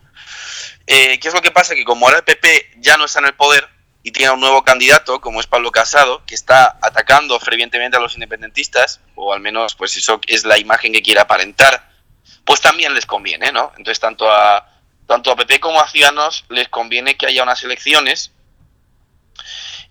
Eh, 0.91 1.21
¿Qué 1.21 1.29
es 1.29 1.35
lo 1.35 1.43
que 1.43 1.51
pasa? 1.51 1.75
Que 1.75 1.85
como 1.85 2.07
ahora 2.07 2.21
el 2.21 2.25
PP 2.25 2.71
ya 2.79 2.97
no 2.97 3.05
está 3.05 3.19
en 3.19 3.27
el 3.27 3.35
poder 3.35 3.69
y 4.03 4.11
tiene 4.11 4.33
un 4.33 4.41
nuevo 4.41 4.65
candidato, 4.65 5.21
como 5.21 5.39
es 5.39 5.47
Pablo 5.47 5.71
Casado, 5.71 6.25
que 6.25 6.35
está 6.35 6.79
atacando 6.81 7.39
fervientemente 7.39 7.99
a 7.99 8.01
los 8.01 8.15
independentistas, 8.15 9.03
o 9.15 9.35
al 9.35 9.41
menos 9.41 9.75
pues 9.75 9.95
eso 9.99 10.19
es 10.27 10.45
la 10.45 10.57
imagen 10.57 10.95
que 10.95 11.03
quiere 11.03 11.21
aparentar, 11.21 11.91
pues 12.47 12.63
también 12.63 12.95
les 12.95 13.05
conviene, 13.05 13.53
¿no? 13.53 13.71
Entonces 13.77 14.01
tanto 14.01 14.31
a, 14.33 14.67
tanto 15.07 15.31
a 15.31 15.37
PP 15.37 15.61
como 15.61 15.79
a 15.79 15.91
Ciudadanos 15.91 16.47
les 16.49 16.71
conviene 16.71 17.19
que 17.19 17.27
haya 17.27 17.43
unas 17.43 17.63
elecciones 17.63 18.33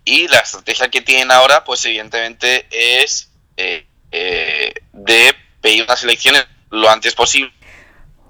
y 0.04 0.28
la 0.30 0.40
estrategia 0.40 0.90
que 0.90 1.02
tienen 1.02 1.32
ahora, 1.32 1.64
pues 1.64 1.86
evidentemente 1.86 2.66
es 2.72 3.32
eh, 3.56 3.86
eh, 4.12 4.74
de 4.94 5.36
pedir 5.62 5.84
unas 5.84 6.04
elecciones 6.04 6.48
lo 6.72 6.90
antes 6.90 7.14
posible 7.14 7.54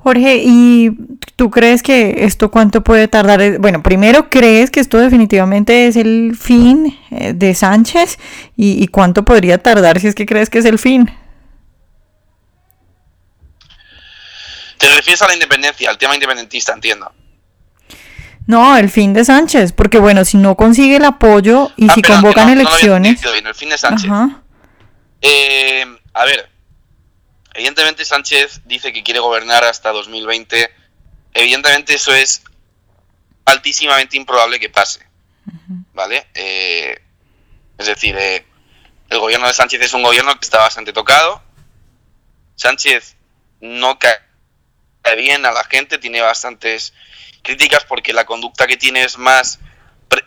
Jorge, 0.04 0.42
¿y 0.44 0.92
tú 1.36 1.50
crees 1.50 1.84
que 1.84 2.26
esto 2.26 2.50
cuánto 2.50 2.82
puede 2.84 3.08
tardar? 3.08 3.60
Bueno, 3.60 3.84
primero, 3.84 4.30
¿crees 4.30 4.72
que 4.72 4.80
esto 4.80 4.98
definitivamente 5.00 5.88
es 5.88 5.96
el 5.96 6.38
fin 6.40 6.98
eh, 7.12 7.34
de 7.34 7.54
Sánchez? 7.54 8.18
¿Y, 8.56 8.88
cuánto 8.88 9.26
podría 9.26 9.58
tardar 9.58 10.00
si 10.00 10.08
es 10.08 10.16
que 10.16 10.26
crees 10.26 10.50
que 10.50 10.60
es 10.60 10.66
el 10.66 10.80
fin? 10.80 11.12
Te 14.78 14.88
refieres 14.96 15.22
a 15.22 15.28
la 15.28 15.34
independencia, 15.34 15.90
al 15.90 15.98
tema 15.98 16.14
independentista, 16.14 16.74
entiendo. 16.74 17.12
No, 18.46 18.78
el 18.78 18.90
fin 18.90 19.14
de 19.14 19.26
Sánchez, 19.26 19.74
porque 19.74 20.00
bueno, 20.00 20.24
si 20.24 20.38
no 20.38 20.56
consigue 20.56 20.98
el 20.98 21.06
apoyo 21.06 21.72
y 21.76 21.90
ah, 21.90 21.94
si 21.94 22.02
convocan 22.02 22.50
elecciones... 22.50 23.22
el 23.24 23.56
fin 23.56 23.70
de 23.70 23.78
Sánchez. 23.78 24.10
Eh, 25.22 25.86
a 26.14 26.26
ver, 26.26 26.50
Evidentemente 27.58 28.06
Sánchez 28.06 28.62
dice 28.66 28.94
que 28.94 29.02
quiere 29.02 29.20
gobernar 29.20 29.64
hasta 29.64 29.92
2020. 29.92 30.70
Evidentemente 31.34 31.96
eso 31.96 32.14
es 32.14 32.44
altísimamente 33.46 34.16
improbable 34.16 34.60
que 34.60 34.70
pase. 34.70 35.04
¿Vale? 35.92 36.28
Eh, 36.36 37.02
es 37.80 37.88
decir, 37.88 38.16
eh, 38.16 38.46
el 39.10 39.18
gobierno 39.18 39.48
de 39.48 39.56
Sánchez 39.56 39.82
es 39.82 39.94
un 39.94 40.04
gobierno 40.04 40.40
que 40.40 40.46
está 40.46 40.60
bastante 40.60 40.94
tocado. 40.94 41.42
Sánchez 42.54 43.16
no 43.60 43.98
cae 43.98 44.20
bien 45.16 45.44
a 45.44 45.52
la 45.52 45.64
gente, 45.64 45.98
tiene 45.98 46.22
bastantes 46.22 46.94
críticas 47.42 47.86
porque 47.86 48.14
la 48.14 48.28
conducta 48.28 48.68
que 48.68 48.78
tiene 48.78 49.04
es 49.04 49.18
más 49.18 49.58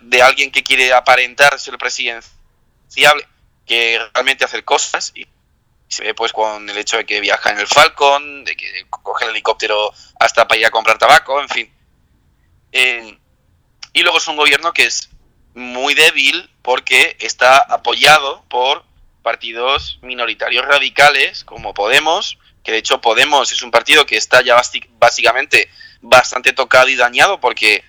de 0.00 0.20
alguien 0.20 0.50
que 0.50 0.64
quiere 0.64 0.92
aparentar 0.92 1.60
ser 1.60 1.78
presidenciable 1.78 3.24
que 3.66 4.00
realmente 4.14 4.44
hacer 4.44 4.64
cosas. 4.64 5.12
Y 5.14 5.28
se 5.90 6.04
ve 6.04 6.14
pues 6.14 6.32
con 6.32 6.70
el 6.70 6.78
hecho 6.78 6.98
de 6.98 7.04
que 7.04 7.20
viaja 7.20 7.50
en 7.50 7.58
el 7.58 7.66
Falcon, 7.66 8.44
de 8.44 8.56
que 8.56 8.86
coge 8.88 9.24
el 9.24 9.32
helicóptero 9.32 9.92
hasta 10.20 10.46
para 10.46 10.60
ir 10.60 10.66
a 10.66 10.70
comprar 10.70 10.98
tabaco, 10.98 11.40
en 11.40 11.48
fin. 11.48 11.74
Eh, 12.70 13.18
y 13.92 14.02
luego 14.02 14.18
es 14.18 14.28
un 14.28 14.36
gobierno 14.36 14.72
que 14.72 14.84
es 14.84 15.10
muy 15.54 15.94
débil 15.94 16.48
porque 16.62 17.16
está 17.18 17.58
apoyado 17.58 18.44
por 18.48 18.84
partidos 19.22 19.98
minoritarios 20.02 20.64
radicales 20.64 21.42
como 21.42 21.74
Podemos, 21.74 22.38
que 22.62 22.70
de 22.70 22.78
hecho 22.78 23.00
Podemos 23.00 23.50
es 23.50 23.62
un 23.62 23.72
partido 23.72 24.06
que 24.06 24.16
está 24.16 24.42
ya 24.42 24.62
básicamente 25.00 25.68
bastante 26.02 26.52
tocado 26.52 26.88
y 26.88 26.94
dañado 26.94 27.40
porque 27.40 27.82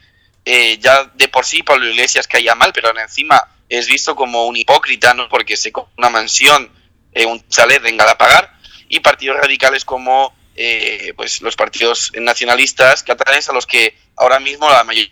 eh, 0.43 0.79
ya 0.79 1.03
de 1.13 1.27
por 1.27 1.45
sí 1.45 1.61
Pablo 1.61 1.87
Iglesias 1.87 2.27
caía 2.27 2.55
mal, 2.55 2.73
pero 2.73 2.97
encima 2.99 3.47
es 3.69 3.87
visto 3.87 4.15
como 4.15 4.47
un 4.47 4.57
hipócrita, 4.57 5.13
¿no? 5.13 5.29
Porque 5.29 5.55
se 5.55 5.71
una 5.97 6.09
mansión 6.09 6.80
eh, 7.13 7.25
un 7.25 7.47
chalet 7.47 7.85
en 7.85 7.97
Galapagar, 7.97 8.57
y 8.87 8.99
partidos 8.99 9.37
radicales 9.37 9.85
como 9.85 10.35
eh, 10.55 11.13
pues 11.15 11.41
los 11.41 11.55
partidos 11.55 12.11
nacionalistas 12.15 13.03
catalanes 13.03 13.47
a 13.47 13.53
los 13.53 13.65
que 13.65 13.95
ahora 14.17 14.39
mismo 14.39 14.69
la 14.69 14.83
mayor 14.83 15.09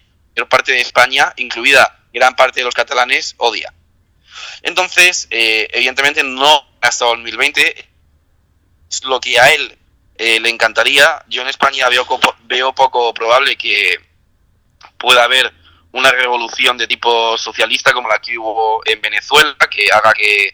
parte 0.49 0.73
de 0.73 0.81
España, 0.81 1.33
incluida 1.37 1.97
gran 2.11 2.35
parte 2.35 2.59
de 2.59 2.65
los 2.65 2.73
catalanes, 2.73 3.35
odia. 3.37 3.73
Entonces, 4.63 5.27
evidentemente 5.29 6.23
no 6.23 6.67
hasta 6.81 7.05
2020 7.05 7.89
es 8.89 9.03
lo 9.03 9.19
que 9.21 9.39
a 9.39 9.51
él 9.53 9.77
le 10.17 10.49
encantaría. 10.49 11.23
Yo 11.29 11.41
en 11.41 11.47
España 11.47 11.87
veo, 11.87 12.05
veo 12.45 12.75
poco 12.75 13.13
probable 13.13 13.55
que 13.57 13.99
pueda 14.97 15.23
haber 15.23 15.53
una 15.91 16.11
revolución 16.11 16.77
de 16.77 16.87
tipo 16.87 17.37
socialista 17.37 17.93
como 17.93 18.07
la 18.07 18.19
que 18.19 18.37
hubo 18.37 18.81
en 18.85 19.01
Venezuela, 19.01 19.55
que 19.69 19.91
haga 19.91 20.13
que 20.13 20.53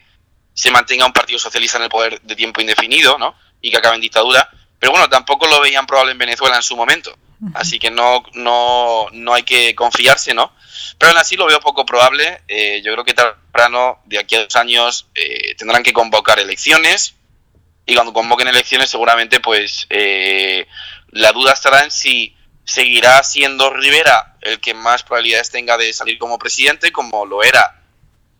se 0.56 0.72
mantenga 0.72 1.06
un 1.06 1.14
partido 1.14 1.38
socialista 1.38 1.78
en 1.78 1.84
el 1.84 1.90
poder 1.90 2.22
de 2.22 2.36
tiempo 2.36 2.62
indefinido, 2.62 3.18
¿no? 3.18 3.36
Y 3.62 3.70
que 3.70 3.78
acabe 3.78 3.96
en 3.96 4.02
dictadura. 4.02 4.50
Pero 4.80 4.94
bueno, 4.94 5.10
tampoco 5.10 5.46
lo 5.48 5.60
veían 5.60 5.86
probable 5.86 6.14
en 6.14 6.18
Venezuela 6.18 6.56
en 6.56 6.64
su 6.64 6.78
momento. 6.78 7.16
Así 7.54 7.78
que 7.78 7.92
no, 7.92 8.24
no, 8.34 9.08
no 9.12 9.34
hay 9.34 9.44
que 9.44 9.76
confiarse, 9.76 10.34
¿no? 10.34 10.54
Pero 10.98 11.12
aún 11.12 11.20
así 11.20 11.36
lo 11.36 11.46
veo 11.46 11.60
poco 11.60 11.86
probable. 11.86 12.42
Eh, 12.48 12.82
yo 12.84 12.94
creo 12.94 13.04
que 13.04 13.14
temprano, 13.14 14.00
de 14.06 14.20
aquí 14.20 14.36
a 14.36 14.44
dos 14.44 14.56
años, 14.56 15.08
eh, 15.14 15.56
tendrán 15.56 15.84
que 15.84 15.92
convocar 15.92 16.40
elecciones. 16.40 17.16
Y 17.86 17.94
cuando 17.94 18.14
convoquen 18.14 18.48
elecciones, 18.48 18.90
seguramente, 18.90 19.42
pues, 19.42 19.86
eh, 19.90 20.66
la 21.10 21.34
duda 21.34 21.52
estará 21.52 21.84
en 21.84 21.92
si 21.92 22.36
seguirá 22.64 23.22
siendo 23.24 23.70
Rivera 23.70 24.38
el 24.42 24.60
que 24.60 24.74
más 24.74 25.04
probabilidades 25.04 25.52
tenga 25.52 25.78
de 25.78 25.92
salir 25.92 26.18
como 26.18 26.40
presidente, 26.40 26.92
como 26.92 27.26
lo 27.26 27.44
era 27.44 27.84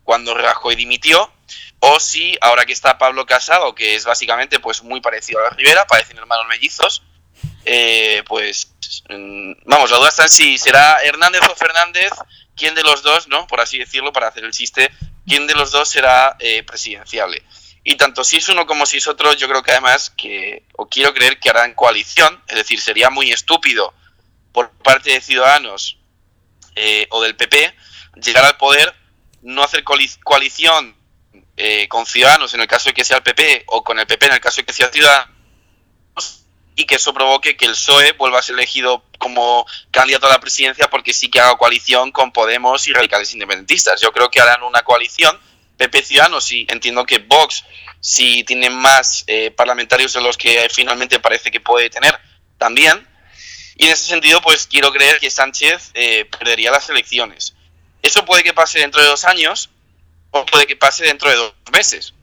cuando 0.04 0.34
Rajoy 0.36 0.76
dimitió, 0.76 1.32
o 1.80 2.00
si 2.00 2.38
ahora 2.42 2.66
que 2.66 2.74
está 2.74 2.98
Pablo 2.98 3.26
Casado, 3.26 3.76
que 3.76 3.96
es 3.96 4.06
básicamente 4.06 4.60
pues 4.60 4.84
muy 4.84 5.02
parecido 5.02 5.46
a 5.46 5.50
Rivera, 5.52 5.86
parecen 5.86 6.18
hermanos 6.18 6.48
mellizos, 6.48 7.04
eh, 7.66 8.24
pues 8.28 8.74
mm, 9.10 9.54
vamos, 9.66 9.92
la 9.92 9.98
duda 9.98 10.10
está 10.10 10.24
en 10.24 10.30
si 10.30 10.58
será 10.58 10.98
Hernández 11.04 11.42
o 11.50 11.56
Fernández, 11.56 12.12
quién 12.56 12.76
de 12.76 12.84
los 12.84 13.04
dos, 13.04 13.28
¿no? 13.28 13.48
Por 13.48 13.60
así 13.60 13.78
decirlo, 13.78 14.14
para 14.14 14.28
hacer 14.28 14.44
el 14.44 14.52
chiste, 14.52 14.92
quién 15.28 15.48
de 15.48 15.56
los 15.56 15.72
dos 15.72 15.90
será 15.90 16.36
eh, 16.40 16.64
presidenciable. 16.64 17.44
Y 17.84 17.96
tanto 17.96 18.24
si 18.24 18.38
es 18.38 18.50
uno 18.50 18.66
como 18.66 18.86
si 18.86 18.98
es 18.98 19.08
otro, 19.08 19.34
yo 19.34 19.48
creo 19.48 19.62
que 19.62 19.72
además 19.72 20.10
que, 20.10 20.64
o 20.74 20.88
quiero 20.88 21.14
creer 21.14 21.40
que 21.40 21.50
harán 21.50 21.76
coalición, 21.76 22.42
es 22.48 22.56
decir, 22.56 22.82
sería 22.82 23.10
muy 23.10 23.32
estúpido 23.32 23.94
por 24.52 24.72
parte 24.72 25.12
de 25.12 25.22
Ciudadanos 25.22 25.98
eh, 26.76 27.06
o 27.12 27.22
del 27.22 27.36
PP 27.36 27.76
llegar 28.24 28.46
al 28.46 28.58
poder, 28.58 28.96
no 29.42 29.64
hacer 29.64 29.84
coalición 29.84 30.96
eh, 31.58 31.88
con 31.88 32.06
Ciudadanos 32.06 32.54
en 32.54 32.62
el 32.62 32.68
caso 32.68 32.90
de 32.90 32.94
que 32.94 33.06
sea 33.06 33.18
el 33.18 33.24
PP 33.24 33.64
o 33.68 33.84
con 33.84 34.00
el 34.00 34.08
PP 34.08 34.26
en 34.28 34.34
el 34.34 34.40
caso 34.40 34.58
de 34.58 34.66
que 34.66 34.74
sea 34.74 34.92
Ciudadanos 34.92 35.30
y 36.76 36.86
que 36.86 36.96
eso 36.96 37.14
provoque 37.14 37.56
que 37.56 37.66
el 37.66 37.72
PSOE 37.72 38.12
vuelva 38.14 38.40
a 38.40 38.42
ser 38.42 38.56
elegido 38.56 39.06
como 39.18 39.66
candidato 39.92 40.28
a 40.28 40.30
la 40.30 40.40
presidencia 40.40 40.90
porque 40.90 41.14
sí 41.14 41.30
que 41.30 41.40
haga 41.40 41.56
coalición 41.58 42.12
con 42.12 42.34
Podemos 42.34 42.86
y 42.88 42.94
radicales 42.94 43.32
independentistas. 43.34 44.02
Yo 44.02 44.12
creo 44.12 44.30
que 44.30 44.42
harán 44.42 44.62
una 44.64 44.82
coalición 44.82 45.40
PP 45.78 46.04
Ciudadanos 46.04 46.52
y 46.52 46.68
entiendo 46.70 47.06
que 47.06 47.20
Vox 47.20 47.64
si 48.02 48.44
tiene 48.44 48.70
más 48.70 49.24
eh, 49.28 49.52
parlamentarios 49.52 50.14
de 50.14 50.22
los 50.22 50.38
que 50.38 50.68
finalmente 50.70 51.20
parece 51.20 51.50
que 51.50 51.62
puede 51.62 51.90
tener 51.90 52.20
también 52.58 53.08
y 53.76 53.88
en 53.88 53.92
ese 53.92 54.06
sentido, 54.06 54.42
pues 54.42 54.68
quiero 54.68 54.92
creer 54.92 55.20
que 55.20 55.30
Sánchez 55.30 55.92
eh, 55.94 56.26
perdería 56.26 56.72
las 56.72 56.90
elecciones. 56.90 57.54
Eso 58.02 58.24
puede 58.24 58.44
que 58.44 58.54
pase 58.54 58.80
dentro 58.80 59.02
de 59.02 59.08
dos 59.08 59.26
años 59.26 59.70
o 60.36 60.46
puede 60.46 60.68
que 60.68 60.76
pase 60.76 61.06
dentro 61.06 61.30
de 61.30 61.36
dos 61.36 61.54
meses. 61.72 62.14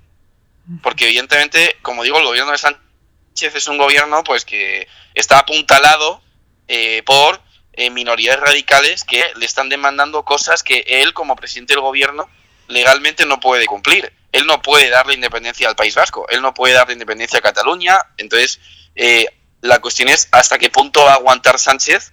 Porque 0.83 1.07
evidentemente, 1.07 1.77
como 1.83 2.05
digo, 2.05 2.19
el 2.19 2.25
gobierno 2.25 2.53
de 2.53 2.59
Sánchez 2.59 3.55
es 3.55 3.69
un 3.69 3.79
gobierno 3.79 4.23
pues 4.23 4.45
que 4.45 4.87
está 5.15 5.39
apuntalado 5.39 6.23
eh, 6.69 7.03
por 7.05 7.41
eh, 7.73 7.91
minorías 7.91 8.39
radicales 8.39 9.05
que 9.05 9.25
le 9.37 9.47
están 9.47 9.69
demandando 9.69 10.25
cosas 10.25 10.63
que 10.63 10.85
él, 10.87 11.15
como 11.15 11.37
presidente 11.37 11.73
del 11.73 11.81
gobierno, 11.81 12.29
legalmente 12.69 13.27
no 13.27 13.41
puede 13.41 13.67
cumplir. 13.67 14.13
Él 14.31 14.47
no 14.47 14.63
puede 14.63 14.89
darle 14.89 15.15
independencia 15.15 15.69
al 15.69 15.77
País 15.77 15.95
Vasco, 15.95 16.27
él 16.29 16.41
no 16.43 16.55
puede 16.55 16.75
darle 16.75 16.93
independencia 16.93 17.39
a 17.39 17.43
Cataluña. 17.43 17.99
Entonces, 18.19 18.61
eh, 18.95 19.27
la 19.63 19.81
cuestión 19.81 20.09
es 20.09 20.29
hasta 20.33 20.59
qué 20.59 20.71
punto 20.71 21.05
va 21.05 21.13
a 21.13 21.17
aguantar 21.17 21.59
Sánchez 21.59 22.13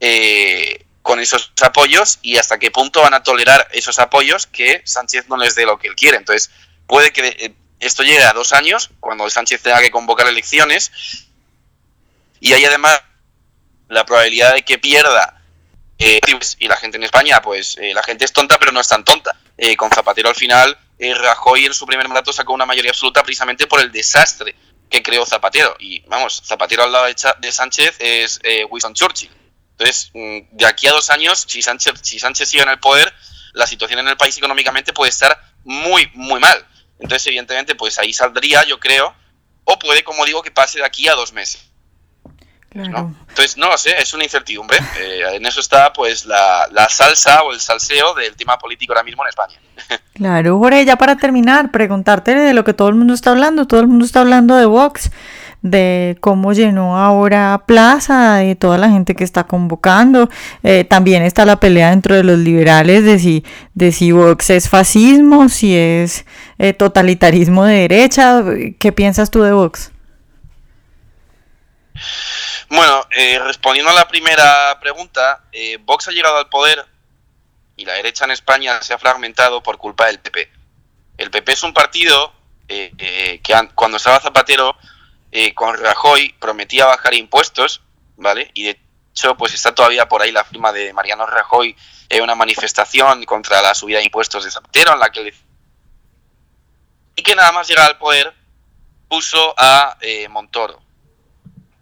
eh, 0.00 0.84
con 1.02 1.20
esos 1.20 1.52
apoyos 1.62 2.18
y 2.22 2.36
hasta 2.36 2.58
qué 2.58 2.70
punto 2.70 3.02
van 3.02 3.14
a 3.14 3.22
tolerar 3.22 3.68
esos 3.72 3.98
apoyos 3.98 4.46
que 4.46 4.82
Sánchez 4.84 5.28
no 5.28 5.36
les 5.36 5.54
dé 5.54 5.64
lo 5.64 5.78
que 5.78 5.88
él 5.88 5.94
quiere. 5.94 6.16
Entonces, 6.16 6.50
puede 6.86 7.12
que 7.12 7.26
eh, 7.26 7.54
esto 7.80 8.02
llegue 8.02 8.22
a 8.22 8.32
dos 8.32 8.52
años, 8.52 8.90
cuando 9.00 9.28
Sánchez 9.30 9.62
tenga 9.62 9.80
que 9.80 9.90
convocar 9.90 10.26
elecciones, 10.26 10.92
y 12.40 12.52
hay 12.52 12.64
además 12.64 13.00
la 13.88 14.04
probabilidad 14.04 14.54
de 14.54 14.62
que 14.62 14.78
pierda. 14.78 15.36
Eh, 15.98 16.20
y 16.58 16.68
la 16.68 16.76
gente 16.76 16.96
en 16.96 17.04
España, 17.04 17.42
pues 17.42 17.76
la 17.78 18.02
gente 18.02 18.24
es 18.24 18.32
tonta, 18.32 18.58
pero 18.58 18.72
no 18.72 18.80
es 18.80 18.88
tan 18.88 19.04
tonta. 19.04 19.36
con 19.76 19.90
Zapatero 19.90 20.30
al 20.30 20.34
final, 20.34 20.78
Rajoy 20.98 21.66
en 21.66 21.74
su 21.74 21.86
primer 21.86 22.08
mandato 22.08 22.32
sacó 22.32 22.52
una 22.52 22.66
mayoría 22.66 22.90
absoluta 22.90 23.22
precisamente 23.22 23.66
por 23.66 23.80
el 23.80 23.92
desastre 23.92 24.54
que 24.90 25.02
creó 25.02 25.24
Zapatero. 25.24 25.76
Y 25.78 26.00
vamos, 26.08 26.42
Zapatero 26.44 26.82
al 26.82 26.92
lado 26.92 27.06
de, 27.06 27.52
Sánchez 27.52 27.96
es 28.00 28.40
eh, 28.42 28.64
Winston 28.64 28.92
Churchill. 28.92 29.30
Entonces, 29.80 30.10
mm, 30.12 30.56
de 30.58 30.66
aquí 30.66 30.88
a 30.88 30.92
dos 30.92 31.08
años, 31.08 31.46
si 31.48 31.62
Sánchez, 31.62 31.94
si 32.02 32.18
Sánchez 32.18 32.50
sigue 32.50 32.62
en 32.62 32.68
el 32.68 32.78
poder, 32.78 33.10
la 33.54 33.66
situación 33.66 34.00
en 34.00 34.08
el 34.08 34.16
país 34.18 34.36
económicamente 34.36 34.92
puede 34.92 35.08
estar 35.08 35.40
muy, 35.64 36.10
muy 36.12 36.38
mal. 36.38 36.66
Entonces, 36.98 37.26
evidentemente, 37.28 37.74
pues 37.74 37.98
ahí 37.98 38.12
saldría, 38.12 38.62
yo 38.64 38.78
creo, 38.78 39.14
o 39.64 39.78
puede, 39.78 40.04
como 40.04 40.26
digo, 40.26 40.42
que 40.42 40.50
pase 40.50 40.80
de 40.80 40.84
aquí 40.84 41.08
a 41.08 41.14
dos 41.14 41.32
meses. 41.32 41.70
Entonces, 42.72 43.56
no 43.56 43.68
lo 43.68 43.78
sé, 43.78 43.98
es 43.98 44.12
una 44.12 44.22
incertidumbre. 44.22 44.78
Eh, 44.98 45.22
en 45.32 45.46
eso 45.46 45.60
está 45.60 45.92
pues 45.92 46.24
la, 46.24 46.68
la, 46.70 46.88
salsa 46.88 47.42
o 47.42 47.52
el 47.52 47.60
salseo 47.60 48.14
del 48.14 48.36
tema 48.36 48.58
político 48.58 48.92
ahora 48.92 49.02
mismo 49.02 49.24
en 49.24 49.28
España. 49.30 49.58
Claro, 50.14 50.58
Jorge, 50.58 50.84
ya 50.84 50.96
para 50.96 51.16
terminar, 51.16 51.70
preguntarte 51.70 52.34
de 52.34 52.52
lo 52.52 52.62
que 52.62 52.74
todo 52.74 52.90
el 52.90 52.94
mundo 52.94 53.14
está 53.14 53.30
hablando. 53.30 53.66
Todo 53.66 53.80
el 53.80 53.86
mundo 53.86 54.04
está 54.04 54.20
hablando 54.20 54.54
de 54.54 54.66
Vox, 54.66 55.10
de 55.62 56.16
cómo 56.20 56.52
llenó 56.52 56.96
ahora 56.96 57.64
Plaza, 57.66 58.36
de 58.36 58.56
toda 58.56 58.78
la 58.78 58.90
gente 58.90 59.14
que 59.14 59.24
está 59.24 59.44
convocando. 59.44 60.28
Eh, 60.62 60.84
también 60.84 61.22
está 61.22 61.44
la 61.44 61.60
pelea 61.60 61.90
dentro 61.90 62.14
de 62.14 62.24
los 62.24 62.38
liberales 62.38 63.04
de 63.04 63.18
si, 63.18 63.44
de 63.74 63.92
si 63.92 64.12
Vox 64.12 64.50
es 64.50 64.68
fascismo, 64.68 65.48
si 65.48 65.76
es 65.76 66.24
eh, 66.58 66.72
totalitarismo 66.72 67.64
de 67.64 67.88
derecha. 67.88 68.42
¿Qué 68.78 68.92
piensas 68.92 69.30
tú 69.30 69.42
de 69.42 69.52
Vox? 69.52 69.92
Bueno, 72.68 73.04
eh, 73.10 73.38
respondiendo 73.40 73.90
a 73.90 73.94
la 73.94 74.06
primera 74.06 74.78
pregunta, 74.80 75.44
eh, 75.52 75.78
Vox 75.80 76.08
ha 76.08 76.12
llegado 76.12 76.38
al 76.38 76.48
poder 76.48 76.86
y 77.76 77.84
la 77.84 77.94
derecha 77.94 78.24
en 78.24 78.30
España 78.30 78.80
se 78.82 78.94
ha 78.94 78.98
fragmentado 78.98 79.62
por 79.62 79.76
culpa 79.76 80.06
del 80.06 80.20
PP. 80.20 80.50
El 81.18 81.30
PP 81.30 81.52
es 81.52 81.62
un 81.64 81.74
partido 81.74 82.32
eh, 82.68 83.40
que 83.42 83.68
cuando 83.74 83.96
estaba 83.96 84.20
Zapatero 84.20 84.76
con 85.54 85.76
Rajoy 85.78 86.34
prometía 86.38 86.86
bajar 86.86 87.14
impuestos, 87.14 87.82
¿vale? 88.16 88.50
Y 88.54 88.64
de 88.64 88.80
hecho, 89.12 89.36
pues 89.36 89.54
está 89.54 89.74
todavía 89.74 90.08
por 90.08 90.22
ahí 90.22 90.32
la 90.32 90.44
firma 90.44 90.72
de 90.72 90.92
Mariano 90.92 91.26
Rajoy 91.26 91.76
en 92.08 92.22
una 92.22 92.34
manifestación 92.34 93.24
contra 93.24 93.62
la 93.62 93.74
subida 93.74 93.98
de 93.98 94.04
impuestos 94.04 94.44
de 94.44 94.50
Zapatero, 94.50 94.94
en 94.94 95.00
la 95.00 95.10
que 95.10 95.20
le... 95.22 95.34
y 97.16 97.22
que 97.22 97.34
nada 97.34 97.52
más 97.52 97.68
llega 97.68 97.86
al 97.86 97.98
poder 97.98 98.34
puso 99.08 99.54
a 99.56 99.96
Montoro 100.30 100.80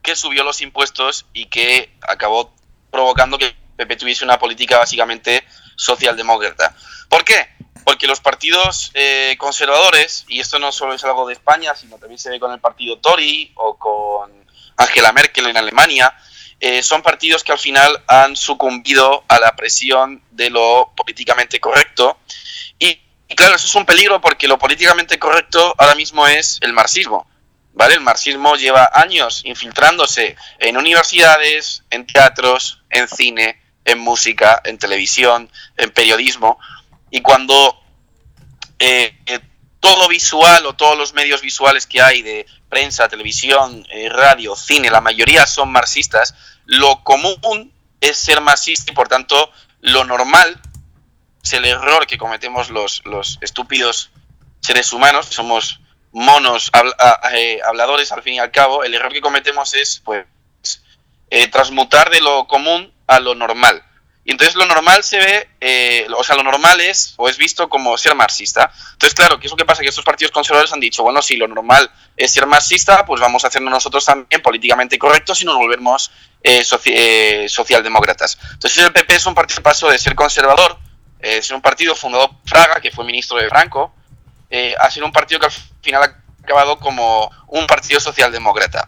que 0.08 0.16
subió 0.16 0.42
los 0.42 0.62
impuestos 0.62 1.26
y 1.34 1.46
que 1.46 1.92
acabó 2.00 2.54
provocando 2.90 3.36
que 3.36 3.54
PP 3.76 3.96
tuviese 3.96 4.24
una 4.24 4.38
política 4.38 4.78
básicamente 4.78 5.44
socialdemócrata. 5.78 6.74
¿Por 7.08 7.24
qué? 7.24 7.48
Porque 7.84 8.06
los 8.06 8.20
partidos 8.20 8.90
eh, 8.94 9.36
conservadores, 9.38 10.26
y 10.28 10.40
esto 10.40 10.58
no 10.58 10.72
solo 10.72 10.92
es 10.92 11.04
algo 11.04 11.26
de 11.26 11.34
España, 11.34 11.74
sino 11.74 11.96
también 11.96 12.18
se 12.18 12.28
ve 12.28 12.38
con 12.38 12.52
el 12.52 12.60
partido 12.60 12.98
Tory 12.98 13.52
o 13.54 13.78
con 13.78 14.30
Angela 14.76 15.12
Merkel 15.12 15.46
en 15.46 15.56
Alemania, 15.56 16.14
eh, 16.60 16.82
son 16.82 17.02
partidos 17.02 17.44
que 17.44 17.52
al 17.52 17.58
final 17.58 18.02
han 18.08 18.36
sucumbido 18.36 19.24
a 19.28 19.38
la 19.38 19.54
presión 19.54 20.22
de 20.32 20.50
lo 20.50 20.92
políticamente 20.96 21.60
correcto. 21.60 22.18
y 22.78 23.00
claro, 23.36 23.54
eso 23.54 23.66
es 23.66 23.74
un 23.74 23.86
peligro 23.86 24.20
porque 24.20 24.48
lo 24.48 24.58
políticamente 24.58 25.18
correcto 25.18 25.74
ahora 25.78 25.94
mismo 25.94 26.26
es 26.26 26.58
el 26.62 26.72
marxismo. 26.72 27.26
¿vale? 27.78 27.94
El 27.94 28.00
marxismo 28.00 28.56
lleva 28.56 28.90
años 28.92 29.42
infiltrándose 29.44 30.36
en 30.58 30.76
universidades, 30.76 31.84
en 31.90 32.06
teatros, 32.06 32.82
en 32.90 33.08
cine, 33.08 33.62
en 33.88 33.98
música, 33.98 34.60
en 34.64 34.78
televisión, 34.78 35.50
en 35.76 35.90
periodismo, 35.90 36.58
y 37.10 37.20
cuando 37.20 37.80
eh, 38.78 39.18
eh, 39.26 39.40
todo 39.80 40.08
visual 40.08 40.66
o 40.66 40.74
todos 40.74 40.96
los 40.96 41.14
medios 41.14 41.40
visuales 41.40 41.86
que 41.86 42.02
hay 42.02 42.22
de 42.22 42.46
prensa, 42.68 43.08
televisión, 43.08 43.86
eh, 43.90 44.08
radio, 44.08 44.54
cine, 44.54 44.90
la 44.90 45.00
mayoría 45.00 45.46
son 45.46 45.72
marxistas, 45.72 46.34
lo 46.66 47.02
común 47.02 47.72
es 48.00 48.18
ser 48.18 48.40
marxista 48.40 48.92
y 48.92 48.94
por 48.94 49.08
tanto 49.08 49.50
lo 49.80 50.04
normal 50.04 50.60
es 51.42 51.52
el 51.52 51.64
error 51.64 52.06
que 52.06 52.18
cometemos 52.18 52.70
los, 52.70 53.02
los 53.04 53.38
estúpidos 53.40 54.10
seres 54.60 54.92
humanos, 54.92 55.26
somos 55.26 55.80
monos 56.12 56.70
eh, 57.32 57.60
habladores 57.64 58.12
al 58.12 58.22
fin 58.22 58.34
y 58.34 58.38
al 58.38 58.50
cabo, 58.50 58.84
el 58.84 58.94
error 58.94 59.12
que 59.12 59.20
cometemos 59.20 59.74
es 59.74 60.00
pues 60.04 60.26
transmutar 61.52 62.10
de 62.10 62.20
lo 62.20 62.46
común 62.46 62.92
a 63.08 63.18
lo 63.18 63.34
normal. 63.34 63.82
Y 64.28 64.32
entonces 64.32 64.56
lo 64.56 64.66
normal 64.66 65.02
se 65.02 65.16
ve, 65.16 65.48
eh, 65.58 66.06
o 66.14 66.22
sea, 66.22 66.36
lo 66.36 66.42
normal 66.42 66.78
es 66.82 67.14
o 67.16 67.30
es 67.30 67.38
visto 67.38 67.70
como 67.70 67.96
ser 67.96 68.14
marxista. 68.14 68.70
Entonces, 68.92 69.14
claro, 69.14 69.40
¿qué 69.40 69.46
es 69.46 69.50
lo 69.50 69.56
que 69.56 69.64
pasa? 69.64 69.80
Que 69.80 69.88
estos 69.88 70.04
partidos 70.04 70.32
conservadores 70.32 70.70
han 70.70 70.80
dicho, 70.80 71.02
bueno, 71.02 71.22
si 71.22 71.38
lo 71.38 71.48
normal 71.48 71.90
es 72.14 72.30
ser 72.30 72.46
marxista, 72.46 73.06
pues 73.06 73.22
vamos 73.22 73.42
a 73.44 73.48
hacernos 73.48 73.70
nosotros 73.70 74.04
también 74.04 74.42
políticamente 74.42 74.98
correctos 74.98 75.40
y 75.40 75.46
nos 75.46 75.56
volvemos 75.56 76.10
eh, 76.42 76.62
socialdemócratas. 77.48 78.38
Entonces, 78.52 78.84
el 78.84 78.92
PP 78.92 79.16
es 79.16 79.24
un 79.24 79.34
partido 79.34 79.62
paso 79.62 79.88
de 79.88 79.98
ser 79.98 80.14
conservador, 80.14 80.78
es 81.20 81.50
un 81.50 81.62
partido 81.62 81.96
fundado 81.96 82.28
por 82.28 82.46
Fraga, 82.46 82.82
que 82.82 82.90
fue 82.90 83.06
ministro 83.06 83.38
de 83.38 83.48
Franco, 83.48 83.94
a 84.78 84.90
ser 84.90 85.04
un 85.04 85.12
partido 85.12 85.40
que 85.40 85.46
al 85.46 85.52
final 85.80 86.02
ha 86.02 86.42
acabado 86.42 86.78
como 86.78 87.30
un 87.46 87.66
partido 87.66 87.98
socialdemócrata. 87.98 88.86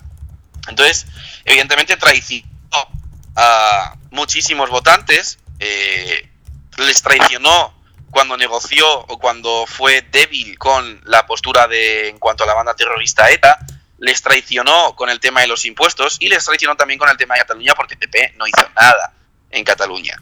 Entonces, 0.68 1.06
evidentemente 1.46 1.96
traicionó 1.96 2.99
a 3.36 3.96
muchísimos 4.10 4.70
votantes, 4.70 5.38
eh, 5.58 6.28
les 6.78 7.02
traicionó 7.02 7.74
cuando 8.10 8.36
negoció 8.36 8.86
o 9.06 9.18
cuando 9.18 9.66
fue 9.66 10.02
débil 10.02 10.58
con 10.58 11.00
la 11.04 11.26
postura 11.26 11.68
de 11.68 12.08
en 12.08 12.18
cuanto 12.18 12.44
a 12.44 12.46
la 12.46 12.54
banda 12.54 12.74
terrorista 12.74 13.30
ETA, 13.30 13.58
les 13.98 14.22
traicionó 14.22 14.96
con 14.96 15.10
el 15.10 15.20
tema 15.20 15.42
de 15.42 15.46
los 15.46 15.64
impuestos 15.64 16.16
y 16.20 16.28
les 16.28 16.44
traicionó 16.44 16.76
también 16.76 16.98
con 16.98 17.08
el 17.08 17.16
tema 17.16 17.34
de 17.34 17.40
Cataluña 17.40 17.74
porque 17.74 17.96
PP 17.96 18.34
no 18.36 18.46
hizo 18.46 18.68
nada 18.74 19.12
en 19.50 19.64
Cataluña. 19.64 20.20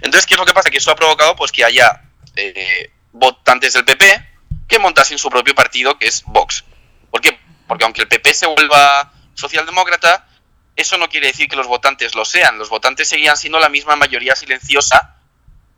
Entonces, 0.00 0.26
¿qué 0.26 0.34
es 0.34 0.38
lo 0.38 0.46
que 0.46 0.54
pasa? 0.54 0.70
Que 0.70 0.78
eso 0.78 0.90
ha 0.90 0.96
provocado 0.96 1.34
pues 1.36 1.52
que 1.52 1.64
haya 1.64 2.02
eh, 2.36 2.90
votantes 3.12 3.72
del 3.72 3.84
PP 3.84 4.36
que 4.68 4.78
montasen 4.78 5.18
su 5.18 5.28
propio 5.28 5.54
partido 5.54 5.98
que 5.98 6.06
es 6.06 6.22
Vox. 6.26 6.64
¿Por 7.10 7.20
qué? 7.20 7.38
Porque 7.66 7.84
aunque 7.84 8.02
el 8.02 8.08
PP 8.08 8.32
se 8.32 8.46
vuelva 8.46 9.12
socialdemócrata, 9.34 10.26
eso 10.76 10.98
no 10.98 11.08
quiere 11.08 11.28
decir 11.28 11.48
que 11.48 11.56
los 11.56 11.66
votantes 11.66 12.14
lo 12.14 12.24
sean. 12.24 12.58
Los 12.58 12.68
votantes 12.68 13.08
seguían 13.08 13.36
siendo 13.36 13.58
la 13.58 13.70
misma 13.70 13.96
mayoría 13.96 14.36
silenciosa 14.36 15.16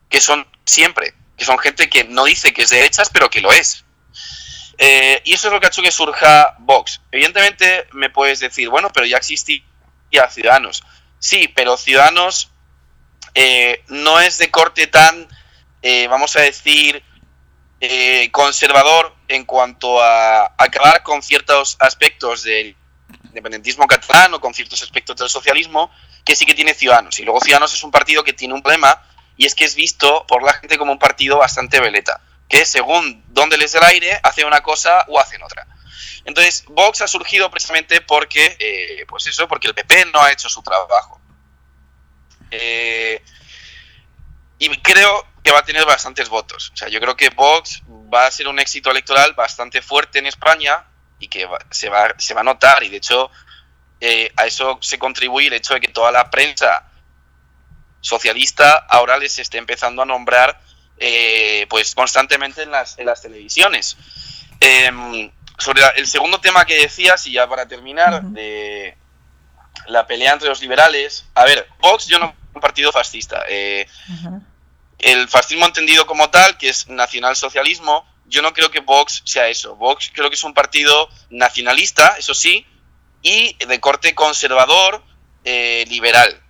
que 0.09 0.21
son 0.21 0.47
siempre, 0.65 1.15
que 1.37 1.45
son 1.45 1.59
gente 1.59 1.89
que 1.89 2.05
no 2.05 2.25
dice 2.25 2.53
que 2.53 2.63
es 2.63 2.71
de 2.71 2.77
derechas, 2.77 3.09
pero 3.11 3.31
que 3.31 3.41
lo 3.41 3.53
es. 3.53 3.85
Eh, 4.79 5.21
y 5.25 5.35
eso 5.35 5.49
es 5.49 5.53
lo 5.53 5.61
que 5.61 5.67
ha 5.67 5.69
hecho 5.69 5.83
que 5.83 5.93
surja 5.93 6.57
Vox. 6.61 7.01
Evidentemente 7.13 7.87
me 7.93 8.11
puedes 8.11 8.41
decir, 8.41 8.69
bueno, 8.69 8.91
pero 8.93 9.07
ya 9.07 9.17
existía 9.19 9.63
Ciudadanos. 10.31 10.83
Sí, 11.19 11.49
pero 11.55 11.77
Ciudadanos 11.77 12.51
eh, 13.35 13.83
no 13.89 14.21
es 14.21 14.39
de 14.39 14.51
corte 14.51 14.87
tan, 14.87 15.29
eh, 15.83 16.07
vamos 16.09 16.37
a 16.37 16.41
decir, 16.41 17.05
conservador 18.33 19.15
en 19.29 19.45
cuanto 19.45 20.03
a 20.03 20.53
acabar 20.59 21.05
con 21.05 21.23
ciertos 21.23 21.77
aspectos 21.79 22.43
del 22.43 22.77
independentismo 23.39 23.87
catalán 23.87 24.35
o 24.35 24.41
con 24.41 24.53
ciertos 24.53 24.83
aspectos 24.83 25.17
del 25.17 25.29
socialismo 25.29 25.91
que 26.25 26.37
sí 26.37 26.45
que 26.45 26.55
tiene 26.55 26.75
Ciudadanos. 26.75 27.19
Y 27.19 27.25
luego 27.25 27.41
Ciudadanos 27.41 27.73
es 27.73 27.83
un 27.83 27.91
partido 27.91 28.25
que 28.25 28.33
tiene 28.33 28.55
un 28.55 28.63
problema 28.63 29.03
y 29.37 29.47
es 29.47 29.55
que 29.55 29.65
es 29.65 29.75
visto 29.75 30.27
por 30.27 30.43
la 30.43 30.53
gente 30.55 30.77
como 30.77 30.93
un 30.93 30.99
partido 30.99 31.39
bastante 31.39 31.81
veleta, 31.81 32.21
que 32.49 32.65
según 32.65 33.25
dónde 33.29 33.57
les 33.57 33.73
dé 33.73 33.79
el 33.79 33.85
aire, 33.85 34.21
hace 34.23 34.45
una 34.45 34.61
cosa 34.61 35.05
o 35.09 35.21
hacen 35.21 35.43
otra. 35.43 35.67
Entonces, 36.25 36.65
Vox 36.69 37.01
ha 37.01 37.09
surgido 37.09 37.51
precisamente 37.51 38.01
porque, 38.01 38.57
eh, 38.59 39.07
pues 39.09 39.27
eso, 39.29 39.47
porque 39.49 39.69
el 39.69 39.75
PP 39.75 40.07
no 40.07 40.21
ha 40.21 40.33
hecho 40.33 40.49
su 40.49 40.63
trabajo. 40.63 41.21
Eh, 42.51 43.23
y 44.59 44.69
creo 44.79 45.27
que 45.45 45.53
va 45.53 45.61
a 45.61 45.65
tener 45.65 45.87
bastantes 45.87 46.29
votos. 46.29 46.73
O 46.75 46.77
sea, 46.77 46.89
yo 46.89 47.01
creo 47.01 47.17
que 47.17 47.31
Vox 47.31 47.83
va 48.13 48.27
a 48.27 48.31
ser 48.31 48.49
un 48.49 48.59
éxito 48.59 48.91
electoral 48.91 49.35
bastante 49.35 49.81
fuerte 49.81 50.19
en 50.19 50.27
España 50.27 50.85
y 51.19 51.29
que 51.29 51.49
se, 51.71 51.89
va, 51.89 52.15
se 52.19 52.35
va 52.35 52.41
a 52.41 52.45
notar. 52.45 52.83
Y 52.83 52.89
de 52.89 52.99
hecho, 52.99 53.31
eh, 54.01 54.33
a 54.37 54.47
eso 54.47 54.79
se 54.81 54.99
contribuye 54.99 55.49
el 55.49 55.55
hecho 55.55 55.75
de 55.75 55.81
que 55.81 55.89
toda 55.89 56.13
la 56.13 56.31
prensa 56.31 56.89
socialista 58.01 58.87
ahora 58.89 59.19
les 59.19 59.39
esté 59.39 59.59
empezando 59.59 60.03
a 60.03 60.07
nombrar 60.07 60.61
eh, 60.99 61.67
pues 61.69 61.95
constantemente 61.95 62.63
en 62.63 62.71
las, 62.71 62.99
en 62.99 63.07
las 63.07 63.23
televisiones. 63.23 63.97
Em, 64.61 65.31
sobre 65.59 65.83
el 65.97 66.07
segundo 66.07 66.41
tema 66.41 66.65
que 66.65 66.81
decías, 66.81 67.27
y 67.27 67.33
ya 67.33 67.49
para 67.49 67.67
terminar, 67.67 68.23
de 68.23 68.97
la 69.87 70.07
pelea 70.07 70.33
entre 70.33 70.49
los 70.49 70.61
liberales. 70.61 71.25
A 71.35 71.45
ver, 71.45 71.69
Vox 71.81 72.07
yo 72.07 72.19
no 72.19 72.35
un 72.55 72.61
partido 72.61 72.93
fascista. 72.93 73.45
Eh, 73.49 73.87
el 74.99 75.29
fascismo 75.29 75.67
entendido 75.67 76.07
como 76.07 76.31
tal, 76.31 76.59
que 76.59 76.69
es 76.69 76.89
nacionalsocialismo, 76.89 78.07
yo 78.29 78.43
no 78.43 78.53
creo 78.53 78.71
que 78.71 78.81
Vox 78.81 79.23
sea 79.25 79.49
eso. 79.49 79.75
Vox 79.77 80.11
creo 80.15 80.29
que 80.29 80.37
es 80.37 80.45
un 80.45 80.55
partido 80.55 81.09
nacionalista, 81.31 82.17
eso 82.19 82.35
sí, 82.35 82.67
y 83.23 83.55
de 83.65 83.81
corte 83.81 84.15
conservador, 84.15 85.03
eh, 85.45 85.85
liberal. 85.89 86.43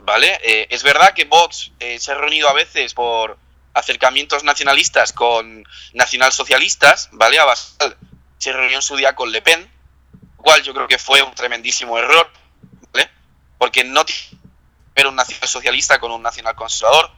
¿Vale? 0.00 0.38
Eh, 0.42 0.66
es 0.70 0.82
verdad 0.82 1.14
que 1.14 1.24
Vox 1.24 1.72
eh, 1.78 1.98
se 1.98 2.12
ha 2.12 2.14
reunido 2.14 2.48
a 2.48 2.52
veces 2.52 2.92
por 2.92 3.38
acercamientos 3.72 4.44
nacionalistas 4.44 5.12
con 5.12 5.64
nacionalsocialistas, 5.94 7.08
¿vale? 7.12 7.38
Abascal 7.38 7.96
se 8.38 8.52
reunió 8.52 8.76
en 8.76 8.82
su 8.82 8.96
día 8.96 9.14
con 9.14 9.32
Le 9.32 9.40
Pen, 9.40 9.70
cual 10.36 10.62
yo 10.62 10.74
creo 10.74 10.86
que 10.86 10.98
fue 10.98 11.22
un 11.22 11.34
tremendísimo 11.34 11.98
error, 11.98 12.30
¿vale? 12.92 13.10
Porque 13.58 13.82
no 13.82 14.04
tiene 14.04 15.08
un 15.08 15.16
nacionalsocialista 15.16 15.98
con 15.98 16.12
un 16.12 16.22
nacionalconservador 16.22 17.10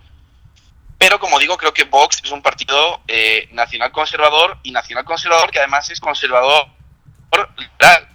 pero 0.98 1.20
como 1.20 1.38
digo, 1.38 1.56
creo 1.56 1.74
que 1.74 1.85
Vox 1.85 2.22
es 2.24 2.30
un 2.30 2.42
partido 2.42 3.02
eh, 3.06 3.48
nacional 3.52 3.92
conservador 3.92 4.59
y 4.62 4.70
nacional 4.70 5.04
conservador 5.04 5.50
que 5.50 5.59
además 5.59 5.90
es 5.90 6.00
conservador 6.00 6.68
liberal. 7.59 8.09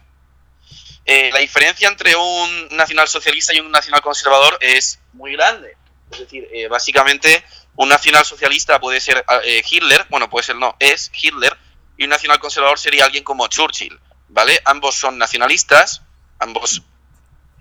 Eh, 1.06 1.30
la 1.32 1.39
diferencia 1.39 1.88
entre 1.88 2.15
un 2.15 2.70
nacional 2.72 3.08
socialista 3.08 3.54
y 3.54 3.60
un 3.60 3.72
nacional 3.72 4.02
conservador 4.02 4.58
es 4.62 5.00
muy 5.13 5.34
grande. 5.34 5.78
Es 6.12 6.20
decir, 6.20 6.48
eh, 6.52 6.67
básicamente 6.67 7.44
un 7.76 7.89
nacional 7.89 8.26
socialista 8.26 8.80
puede 8.80 9.00
ser 9.00 9.24
Hitler, 9.70 10.06
bueno, 10.10 10.30
puede 10.30 10.44
ser 10.44 10.56
no, 10.56 10.76
es 10.80 11.12
Hitler, 11.13 11.56
y 11.98 12.04
un 12.04 12.10
nacional 12.10 12.39
conservador 12.39 12.80
sería 12.80 13.06
alguien 13.06 13.24
como 13.24 13.48
Churchill, 13.48 13.98
¿vale? 14.28 14.60
Ambos 14.65 14.96
son 14.96 15.17
nacionalistas, 15.17 16.02
ambos 16.39 16.82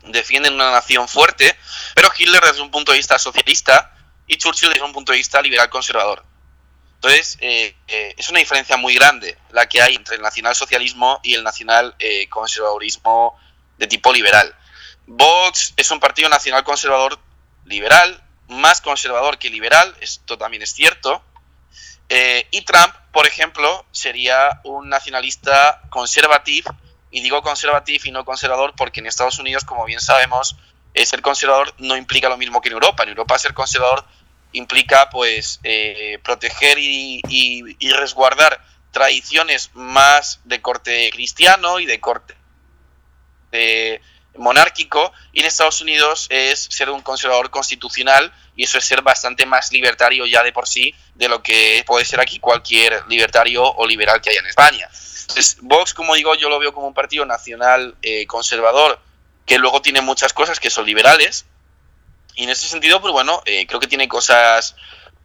defienden 0.04 0.54
una 0.54 0.70
nación 0.70 1.08
fuerte, 1.08 1.56
pero 1.94 2.10
Hitler 2.16 2.42
desde 2.42 2.62
un 2.62 2.70
punto 2.70 2.92
de 2.92 2.98
vista 2.98 3.18
socialista 3.18 3.94
y 4.30 4.36
Churchill 4.36 4.70
desde 4.70 4.84
un 4.84 4.92
punto 4.92 5.10
de 5.10 5.18
vista 5.18 5.42
liberal 5.42 5.68
conservador. 5.68 6.24
Entonces, 6.94 7.36
eh, 7.40 7.74
eh, 7.88 8.14
es 8.16 8.28
una 8.28 8.38
diferencia 8.38 8.76
muy 8.76 8.94
grande 8.94 9.36
la 9.50 9.68
que 9.68 9.82
hay 9.82 9.96
entre 9.96 10.14
el 10.14 10.22
nacionalsocialismo 10.22 11.18
y 11.24 11.34
el 11.34 11.42
nacional 11.42 11.96
eh, 11.98 12.28
conservadurismo 12.28 13.36
de 13.76 13.88
tipo 13.88 14.12
liberal. 14.12 14.54
Vox 15.08 15.74
es 15.76 15.90
un 15.90 15.98
partido 15.98 16.28
nacional 16.28 16.62
conservador 16.62 17.18
liberal, 17.64 18.22
más 18.46 18.80
conservador 18.80 19.36
que 19.36 19.50
liberal, 19.50 19.96
esto 20.00 20.38
también 20.38 20.62
es 20.62 20.72
cierto. 20.72 21.24
y 22.08 22.62
Trump, 22.62 22.94
por 23.12 23.26
ejemplo, 23.26 23.84
sería 23.90 24.60
un 24.62 24.88
nacionalista 24.88 25.82
conservativo, 25.90 26.72
y 27.10 27.20
digo 27.20 27.42
conservativo 27.42 28.04
y 28.04 28.12
no 28.12 28.24
conservador 28.24 28.74
porque 28.76 29.00
en 29.00 29.06
Estados 29.06 29.40
Unidos, 29.40 29.64
como 29.64 29.84
bien 29.86 30.00
sabemos, 30.00 30.56
ser 30.94 31.20
conservador 31.20 31.74
no 31.78 31.96
implica 31.96 32.28
lo 32.28 32.36
mismo 32.36 32.60
que 32.60 32.68
en 32.68 32.74
Europa. 32.74 33.02
En 33.02 33.10
Europa 33.10 33.38
ser 33.38 33.54
conservador 33.54 34.04
implica 34.52 35.10
pues 35.10 35.60
eh, 35.62 36.18
proteger 36.22 36.78
y, 36.78 37.22
resguardar 37.96 38.64
tradiciones 38.90 39.70
más 39.74 40.40
de 40.44 40.60
corte 40.60 41.10
cristiano 41.12 41.78
y 41.78 41.86
de 41.86 42.00
corte 42.00 42.34
monárquico 44.36 45.12
y 45.32 45.40
en 45.40 45.46
Estados 45.46 45.80
Unidos 45.80 46.26
es 46.30 46.60
ser 46.70 46.90
un 46.90 47.02
conservador 47.02 47.50
constitucional 47.50 48.32
y 48.56 48.64
eso 48.64 48.78
es 48.78 48.84
ser 48.84 49.02
bastante 49.02 49.46
más 49.46 49.72
libertario 49.72 50.26
ya 50.26 50.42
de 50.42 50.52
por 50.52 50.68
sí 50.68 50.94
de 51.14 51.28
lo 51.28 51.42
que 51.42 51.84
puede 51.86 52.04
ser 52.04 52.20
aquí 52.20 52.38
cualquier 52.38 53.04
libertario 53.08 53.62
o 53.64 53.86
liberal 53.86 54.20
que 54.20 54.30
haya 54.30 54.40
en 54.40 54.46
España. 54.46 54.88
Entonces, 55.20 55.58
Vox, 55.60 55.94
como 55.94 56.14
digo, 56.14 56.34
yo 56.34 56.48
lo 56.48 56.58
veo 56.58 56.72
como 56.72 56.88
un 56.88 56.94
partido 56.94 57.24
nacional 57.24 57.94
eh, 58.02 58.26
conservador 58.26 59.00
que 59.46 59.58
luego 59.58 59.82
tiene 59.82 60.00
muchas 60.00 60.32
cosas 60.32 60.58
que 60.58 60.70
son 60.70 60.86
liberales 60.86 61.46
y 62.36 62.44
en 62.44 62.50
ese 62.50 62.68
sentido, 62.68 63.00
pues 63.00 63.12
bueno, 63.12 63.42
eh, 63.44 63.66
creo 63.66 63.80
que 63.80 63.86
tiene 63.86 64.08
cosas 64.08 64.76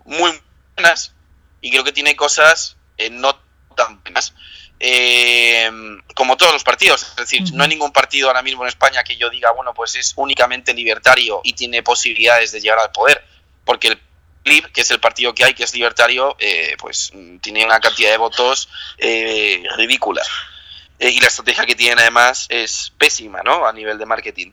muy 0.06 0.32
buenas 0.76 1.13
y 1.62 1.72
creo 1.72 1.84
que 1.84 1.91
tiene 1.91 2.15
cosas 2.15 2.78
eh, 2.98 3.10
no 3.10 3.39
tan 3.76 4.02
buenas. 4.02 4.34
Eh, 4.80 5.72
como 6.15 6.36
todos 6.36 6.52
los 6.52 6.63
partidos, 6.63 7.04
es 7.04 7.15
decir, 7.15 7.44
no 7.54 7.63
hay 7.63 7.70
ningún 7.70 7.94
partido 7.94 8.28
ahora 8.28 8.41
mismo 8.41 8.63
en 8.63 8.70
España 8.70 9.04
que 9.04 9.15
yo 9.15 9.30
diga, 9.30 9.52
bueno, 9.52 9.74
pues 9.74 9.96
es 9.96 10.13
únicamente 10.18 10.74
libertario 10.74 11.41
y 11.44 11.54
tiene 11.54 11.82
posibilidades 11.82 12.52
de 12.52 12.60
llegar 12.60 12.80
al 12.80 12.91
poder, 12.91 13.24
porque 13.63 13.88
el 13.88 14.02
PLIB, 14.44 14.72
que 14.74 14.82
es 14.82 14.91
el 14.91 15.00
partido 15.00 15.34
que 15.34 15.46
hay, 15.46 15.54
que 15.54 15.63
es 15.63 15.74
libertario, 15.74 16.36
pues 16.78 17.13
tiene 17.41 17.65
una 17.65 17.80
cantidad 17.80 18.12
de 18.12 18.18
votos 18.18 18.70
ridícula. 18.98 20.22
y 21.00 21.20
la 21.20 21.28
estrategia 21.28 21.65
que 21.65 21.76
tienen 21.76 22.00
además 22.00 22.46
es 22.50 22.91
pésima, 22.98 23.41
¿no? 23.44 23.65
A 23.65 23.72
nivel 23.72 23.98
de 23.98 24.06
marketing. 24.06 24.52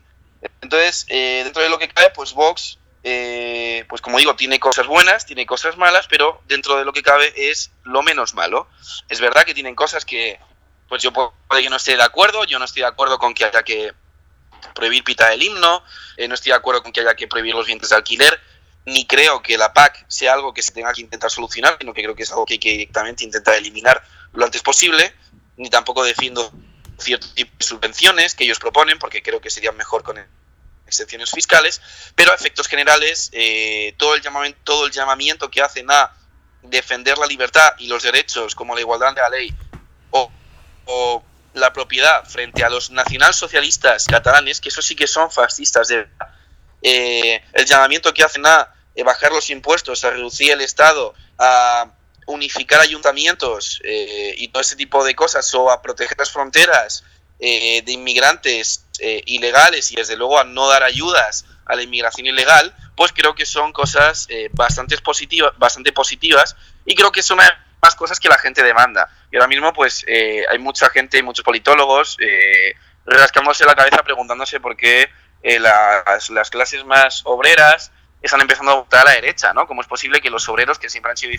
Entonces, 0.61 1.07
eh, 1.09 1.43
dentro 1.45 1.63
de 1.63 1.69
lo 1.69 1.79
que 1.79 1.89
cae, 1.89 2.11
pues 2.11 2.33
Vox 2.33 2.79
eh, 3.05 3.85
pues 3.89 4.01
como 4.01 4.19
digo, 4.19 4.37
tiene 4.37 4.61
cosas 4.61 4.87
buenas, 4.87 5.27
tiene 5.27 5.45
cosas 5.45 5.77
malas, 5.77 6.07
pero 6.09 6.41
dentro 6.47 6.77
de 6.77 6.85
lo 6.85 6.93
que 6.93 7.03
cabe 7.03 7.33
es 7.37 7.73
lo 7.83 8.03
menos 8.03 8.35
malo. 8.35 8.69
Es 9.09 9.21
verdad 9.21 9.45
que 9.45 9.55
tienen 9.55 9.75
cosas 9.75 10.05
que, 10.05 10.39
pues 10.89 11.03
yo 11.03 11.13
puede 11.13 11.63
que 11.63 11.71
no 11.71 11.77
esté 11.77 11.97
de 11.97 12.03
acuerdo, 12.03 12.45
yo 12.45 12.59
no 12.59 12.65
estoy 12.65 12.83
de 12.83 12.89
acuerdo 12.89 13.19
con 13.19 13.35
que 13.35 13.45
haya 13.45 13.63
que 13.63 13.93
prohibir 14.75 15.03
pita 15.03 15.33
el 15.33 15.43
himno, 15.43 15.83
eh, 16.17 16.29
no 16.29 16.35
estoy 16.35 16.51
de 16.51 16.57
acuerdo 16.57 16.83
con 16.83 16.93
que 16.93 17.01
haya 17.01 17.15
que 17.15 17.27
prohibir 17.27 17.55
los 17.55 17.67
vientres 17.67 17.91
de 17.91 17.97
alquiler, 17.97 18.41
ni 18.85 19.07
creo 19.07 19.43
que 19.43 19.59
la 19.59 19.73
PAC 19.73 20.05
sea 20.09 20.35
algo 20.35 20.55
que 20.55 20.63
se 20.63 20.73
tenga 20.73 20.93
que 20.93 21.01
intentar 21.01 21.31
solucionar, 21.31 21.77
sino 21.81 21.93
que 21.93 22.03
creo 22.03 22.15
que 22.15 22.23
es 22.23 22.31
algo 22.31 22.47
que 22.47 22.55
hay 22.55 22.59
que 22.59 22.71
directamente 22.71 23.25
intentar 23.25 23.55
eliminar 23.55 24.03
lo 24.33 24.45
antes 24.45 24.63
posible, 24.63 25.13
ni 25.57 25.71
tampoco 25.71 26.05
defiendo 26.05 26.53
ciertos 27.03 27.35
tipos 27.35 27.59
de 27.59 27.65
subvenciones 27.65 28.35
que 28.35 28.45
ellos 28.45 28.59
proponen, 28.59 28.99
porque 28.99 29.23
creo 29.23 29.41
que 29.41 29.51
serían 29.51 29.77
mejor 29.77 30.03
con 30.03 30.19
excepciones 30.87 31.31
fiscales, 31.31 31.81
pero 32.15 32.33
a 32.33 32.35
efectos 32.35 32.69
generales, 32.69 33.31
eh, 33.33 33.95
todo, 33.97 34.15
el 34.15 34.23
llamamiento, 34.23 34.61
todo 34.65 34.87
el 34.87 34.93
llamamiento 34.93 35.51
que 35.51 35.63
hacen 35.63 35.91
a 35.91 36.13
defender 36.63 37.19
la 37.19 37.27
libertad 37.27 37.73
y 37.79 37.87
los 37.89 38.03
derechos 38.03 38.55
como 38.55 38.75
la 38.75 38.81
igualdad 38.81 39.15
de 39.15 39.21
la 39.21 39.29
ley 39.29 39.55
o, 40.11 40.31
la 41.55 41.71
propiedad 41.73 42.25
frente 42.25 42.65
a 42.65 42.71
los 42.71 42.91
nacionalsocialistas 42.91 44.07
catalanes, 44.07 44.59
que 44.59 44.71
eso 44.71 44.81
sí 44.81 44.97
que 44.97 45.07
son 45.07 45.31
fascistas 45.31 45.89
de 45.89 46.09
eh, 46.81 47.45
el 47.53 47.67
llamamiento 47.67 48.15
que 48.15 48.23
hacen 48.25 48.47
a 48.47 48.73
eh, 48.95 49.03
bajar 49.03 49.33
los 49.33 49.51
impuestos, 49.51 50.03
a 50.05 50.11
reducir 50.11 50.53
el 50.53 50.63
Estado, 50.63 51.15
a 51.39 51.93
unificar 52.27 52.81
ayuntamientos 52.81 53.81
y 53.85 54.49
todo 54.49 54.61
ese 54.61 54.77
tipo 54.77 55.05
de 55.05 55.15
cosas, 55.15 55.53
o 55.55 55.71
a 55.71 55.83
proteger 55.83 56.17
las 56.19 56.31
fronteras 56.31 57.05
de 57.39 57.83
inmigrantes 57.87 58.83
eh, 59.05 59.21
ilegales 59.27 59.91
y 59.91 59.97
desde 59.97 60.17
luego 60.17 60.39
a 60.39 60.45
no 60.45 60.69
dar 60.69 60.85
ayudas 60.85 61.45
a 61.67 61.75
la 61.75 61.83
inmigración 61.83 62.29
ilegal, 62.29 62.73
pues 62.95 63.11
creo 63.11 63.35
que 63.35 63.45
son 63.45 63.73
cosas 63.73 64.29
eh, 64.31 64.49
bastante, 64.53 64.97
positivas, 64.99 65.53
bastante 65.59 65.93
positivas 65.93 66.55
y 66.85 66.95
creo 66.95 67.11
que 67.11 67.21
son 67.21 67.39
más 67.39 67.97
cosas 67.97 68.21
que 68.21 68.29
la 68.29 68.39
gente 68.39 68.63
demanda. 68.63 69.09
Y 69.33 69.37
ahora 69.37 69.49
mismo 69.49 69.73
pues 69.73 70.05
eh, 70.07 70.45
hay 70.49 70.59
mucha 70.61 70.89
gente, 70.91 71.21
muchos 71.25 71.45
politólogos 71.45 72.17
rascándose 73.07 73.65
la 73.65 73.75
cabeza 73.75 74.05
preguntándose 74.05 74.61
por 74.61 74.77
qué 74.77 75.11
las, 75.43 76.31
las, 76.31 76.51
clases 76.51 76.85
más 76.85 77.23
obreras 77.25 77.91
están 78.21 78.41
empezando 78.41 78.71
a 78.71 78.75
votar 78.77 79.01
a 79.01 79.05
la 79.07 79.13
derecha, 79.13 79.53
¿no? 79.53 79.67
¿Cómo 79.67 79.81
es 79.81 79.89
posible 79.89 80.21
que 80.21 80.31
los 80.31 80.49
obreros 80.49 80.79
que 80.79 80.89
siempre 80.89 81.11
han 81.11 81.17
sido 81.17 81.33
de 81.33 81.39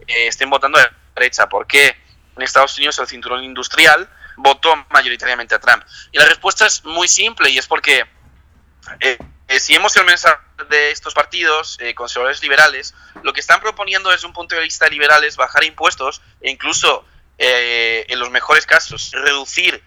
izquierdas 0.00 0.28
estén 0.28 0.50
votando 0.50 0.78
a 0.78 0.82
la 0.82 0.92
derecha? 1.14 1.48
¿Por 1.48 1.66
qué 1.66 1.96
en 2.36 2.42
Estados 2.42 2.76
Unidos 2.76 2.98
el 2.98 3.06
cinturón 3.06 3.44
industrial 3.44 4.08
votó 4.36 4.74
mayoritariamente 4.90 5.54
a 5.54 5.58
Trump? 5.58 5.82
Y 6.12 6.18
la 6.18 6.26
respuesta 6.26 6.66
es 6.66 6.84
muy 6.84 7.08
simple 7.08 7.50
y 7.50 7.58
es 7.58 7.66
porque 7.66 8.06
eh, 9.00 9.18
eh, 9.48 9.60
si 9.60 9.74
hemos 9.74 9.94
el 9.96 10.04
mensaje 10.04 10.38
de 10.68 10.90
estos 10.90 11.14
partidos 11.14 11.78
eh, 11.80 11.94
conservadores 11.94 12.42
liberales, 12.42 12.94
lo 13.22 13.32
que 13.32 13.40
están 13.40 13.60
proponiendo 13.60 14.10
desde 14.10 14.26
un 14.26 14.32
punto 14.32 14.54
de 14.54 14.62
vista 14.62 14.88
liberal 14.88 15.24
es 15.24 15.36
bajar 15.36 15.64
impuestos 15.64 16.22
e 16.40 16.50
incluso, 16.50 17.04
en 17.38 18.18
los 18.18 18.30
mejores 18.30 18.66
casos, 18.66 19.12
reducir 19.12 19.82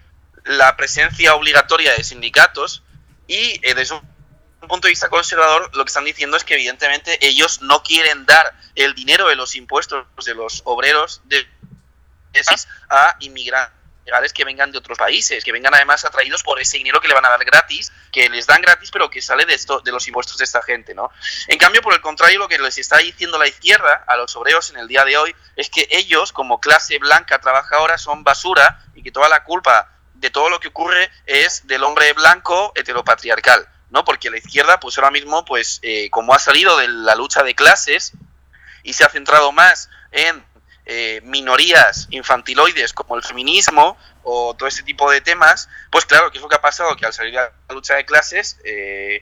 la 0.45 0.77
presencia 0.77 1.35
obligatoria 1.35 1.93
de 1.93 2.03
sindicatos 2.03 2.81
y 3.27 3.59
desde 3.59 3.95
un 3.95 4.01
punto 4.67 4.87
de 4.87 4.91
vista 4.91 5.09
conservador, 5.09 5.75
lo 5.75 5.83
que 5.83 5.89
están 5.89 6.05
diciendo 6.05 6.37
es 6.37 6.43
que 6.43 6.55
evidentemente 6.55 7.17
ellos 7.25 7.61
no 7.61 7.83
quieren 7.83 8.25
dar 8.25 8.53
el 8.75 8.93
dinero 8.93 9.27
de 9.27 9.35
los 9.35 9.55
impuestos 9.55 10.05
de 10.25 10.35
los 10.35 10.61
obreros 10.65 11.21
de 11.25 11.47
a 12.89 13.15
inmigrantes 13.19 14.33
que 14.33 14.45
vengan 14.45 14.71
de 14.71 14.77
otros 14.77 14.97
países, 14.97 15.43
que 15.43 15.51
vengan 15.51 15.73
además 15.73 16.05
atraídos 16.05 16.43
por 16.43 16.59
ese 16.59 16.77
dinero 16.77 16.99
que 16.99 17.07
le 17.07 17.13
van 17.13 17.25
a 17.25 17.29
dar 17.29 17.43
gratis, 17.45 17.91
que 18.11 18.29
les 18.29 18.47
dan 18.47 18.61
gratis, 18.61 18.89
pero 18.91 19.09
que 19.09 19.21
sale 19.21 19.45
de, 19.45 19.53
esto, 19.53 19.79
de 19.81 19.91
los 19.91 20.07
impuestos 20.07 20.37
de 20.37 20.43
esta 20.43 20.61
gente, 20.61 20.93
¿no? 20.93 21.11
En 21.47 21.57
cambio, 21.57 21.81
por 21.81 21.93
el 21.93 22.01
contrario, 22.01 22.39
lo 22.39 22.47
que 22.47 22.57
les 22.57 22.77
está 22.77 22.97
diciendo 22.97 23.37
la 23.37 23.47
izquierda 23.47 24.03
a 24.07 24.15
los 24.15 24.35
obreros 24.35 24.69
en 24.69 24.77
el 24.77 24.87
día 24.87 25.05
de 25.05 25.17
hoy 25.17 25.35
es 25.55 25.69
que 25.69 25.87
ellos, 25.91 26.33
como 26.33 26.59
clase 26.59 26.97
blanca 26.99 27.39
trabajadora, 27.39 27.97
son 27.97 28.23
basura 28.23 28.83
y 28.95 29.03
que 29.03 29.11
toda 29.11 29.29
la 29.29 29.43
culpa 29.43 29.89
de 30.13 30.29
todo 30.29 30.49
lo 30.49 30.59
que 30.59 30.69
ocurre 30.69 31.09
es 31.25 31.65
del 31.67 31.83
hombre 31.83 32.13
blanco 32.13 32.71
heteropatriarcal, 32.75 33.67
¿no? 33.91 34.03
Porque 34.03 34.31
la 34.31 34.37
izquierda, 34.37 34.79
pues 34.79 34.97
ahora 34.97 35.11
mismo, 35.11 35.45
pues 35.45 35.79
eh, 35.83 36.09
como 36.09 36.33
ha 36.33 36.39
salido 36.39 36.77
de 36.77 36.87
la 36.87 37.13
lucha 37.13 37.43
de 37.43 37.53
clases 37.53 38.13
y 38.83 38.93
se 38.93 39.03
ha 39.03 39.09
centrado 39.09 39.51
más 39.51 39.89
en 40.11 40.43
eh, 40.85 41.21
minorías 41.23 42.07
infantiloides 42.09 42.93
como 42.93 43.15
el 43.15 43.23
feminismo 43.23 43.97
o 44.23 44.55
todo 44.55 44.67
ese 44.67 44.81
tipo 44.81 45.11
de 45.11 45.21
temas, 45.21 45.69
pues 45.91 46.05
claro, 46.05 46.31
¿qué 46.31 46.37
es 46.37 46.41
lo 46.41 46.49
que 46.49 46.55
ha 46.55 46.61
pasado? 46.61 46.95
Que 46.95 47.05
al 47.05 47.13
salir 47.13 47.37
a 47.37 47.51
la 47.69 47.75
lucha 47.75 47.95
de 47.95 48.05
clases 48.05 48.59
eh, 48.63 49.21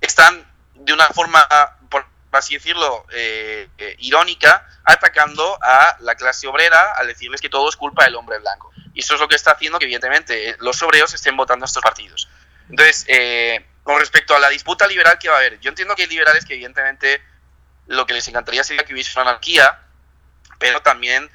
están 0.00 0.46
de 0.74 0.92
una 0.92 1.06
forma, 1.08 1.46
por 1.90 2.06
así 2.32 2.54
decirlo, 2.54 3.06
eh, 3.12 3.68
irónica, 3.98 4.66
atacando 4.84 5.58
a 5.62 5.96
la 6.00 6.14
clase 6.14 6.46
obrera 6.46 6.92
al 6.92 7.08
decirles 7.08 7.40
que 7.40 7.48
todo 7.48 7.68
es 7.68 7.76
culpa 7.76 8.04
del 8.04 8.14
hombre 8.14 8.38
blanco. 8.38 8.70
Y 8.94 9.00
eso 9.00 9.14
es 9.14 9.20
lo 9.20 9.28
que 9.28 9.36
está 9.36 9.52
haciendo 9.52 9.78
que 9.78 9.84
evidentemente 9.84 10.56
los 10.60 10.80
obreros 10.82 11.12
estén 11.12 11.36
votando 11.36 11.64
a 11.64 11.66
estos 11.66 11.82
partidos. 11.82 12.28
Entonces, 12.70 13.04
con 13.86 14.00
respecto 14.00 14.34
a 14.34 14.40
la 14.40 14.48
disputa 14.48 14.84
liberal 14.88 15.16
que 15.16 15.28
va 15.28 15.36
a 15.36 15.38
haber, 15.38 15.60
yo 15.60 15.68
entiendo 15.68 15.94
que 15.94 16.02
hay 16.02 16.08
liberales 16.08 16.44
que 16.44 16.54
evidentemente 16.54 17.22
lo 17.86 18.04
que 18.04 18.14
les 18.14 18.26
encantaría 18.26 18.64
sería 18.64 18.84
que 18.84 18.92
hubiese 18.92 19.12
una 19.16 19.30
anarquía, 19.30 19.78
pero 20.58 20.82
también 20.82 21.30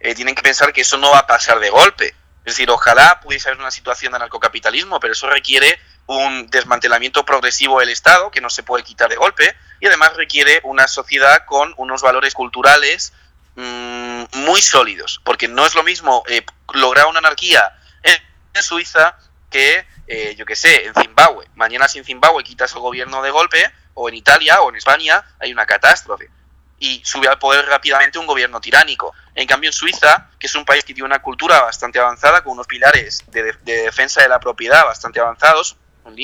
eh, 0.00 0.14
tienen 0.14 0.34
que 0.34 0.42
pensar 0.42 0.70
que 0.70 0.82
eso 0.82 0.98
no 0.98 1.10
va 1.10 1.20
a 1.20 1.26
pasar 1.26 1.60
de 1.60 1.70
golpe. 1.70 2.08
Es 2.44 2.56
decir, 2.56 2.68
ojalá 2.68 3.20
pudiese 3.20 3.48
haber 3.48 3.58
una 3.58 3.70
situación 3.70 4.12
de 4.12 4.16
anarcocapitalismo, 4.16 5.00
pero 5.00 5.14
eso 5.14 5.30
requiere 5.30 5.80
un 6.04 6.50
desmantelamiento 6.50 7.24
progresivo 7.24 7.80
del 7.80 7.88
Estado 7.88 8.30
que 8.30 8.42
no 8.42 8.50
se 8.50 8.62
puede 8.62 8.84
quitar 8.84 9.08
de 9.08 9.16
golpe 9.16 9.56
y 9.80 9.86
además 9.86 10.14
requiere 10.14 10.60
una 10.64 10.88
sociedad 10.88 11.46
con 11.46 11.72
unos 11.78 12.02
valores 12.02 12.34
culturales 12.34 13.14
mm, 13.54 14.24
muy 14.34 14.60
sólidos, 14.60 15.22
porque 15.24 15.48
no 15.48 15.64
es 15.64 15.74
lo 15.74 15.84
mismo 15.84 16.22
eh, 16.28 16.44
lograr 16.74 17.06
una 17.06 17.20
anarquía 17.20 17.78
en, 18.02 18.20
Suiza 18.62 19.16
que, 19.52 19.86
eh, 20.08 20.34
yo 20.36 20.44
qué 20.44 20.56
sé, 20.56 20.86
en 20.86 20.94
Zimbabue. 20.94 21.46
Mañana 21.54 21.86
si 21.86 21.98
en 21.98 22.04
Zimbabue 22.04 22.42
quitas 22.42 22.72
el 22.72 22.80
gobierno 22.80 23.22
de 23.22 23.30
golpe, 23.30 23.72
o 23.94 24.08
en 24.08 24.16
Italia 24.16 24.62
o 24.62 24.70
en 24.70 24.76
España 24.76 25.22
hay 25.38 25.52
una 25.52 25.66
catástrofe 25.66 26.30
y 26.78 27.00
sube 27.04 27.28
al 27.28 27.38
poder 27.38 27.64
rápidamente 27.66 28.18
un 28.18 28.26
gobierno 28.26 28.60
tiránico. 28.60 29.14
En 29.36 29.46
cambio, 29.46 29.68
en 29.68 29.72
Suiza, 29.72 30.30
que 30.36 30.48
es 30.48 30.54
un 30.56 30.64
país 30.64 30.82
que 30.84 30.92
tiene 30.92 31.06
una 31.06 31.22
cultura 31.22 31.62
bastante 31.62 32.00
avanzada, 32.00 32.42
con 32.42 32.54
unos 32.54 32.66
pilares 32.66 33.22
de, 33.28 33.52
defensa 33.62 34.20
de 34.20 34.28
la 34.28 34.40
propiedad 34.40 34.84
bastante 34.84 35.20
avanzados, 35.20 35.76
en 36.04 36.16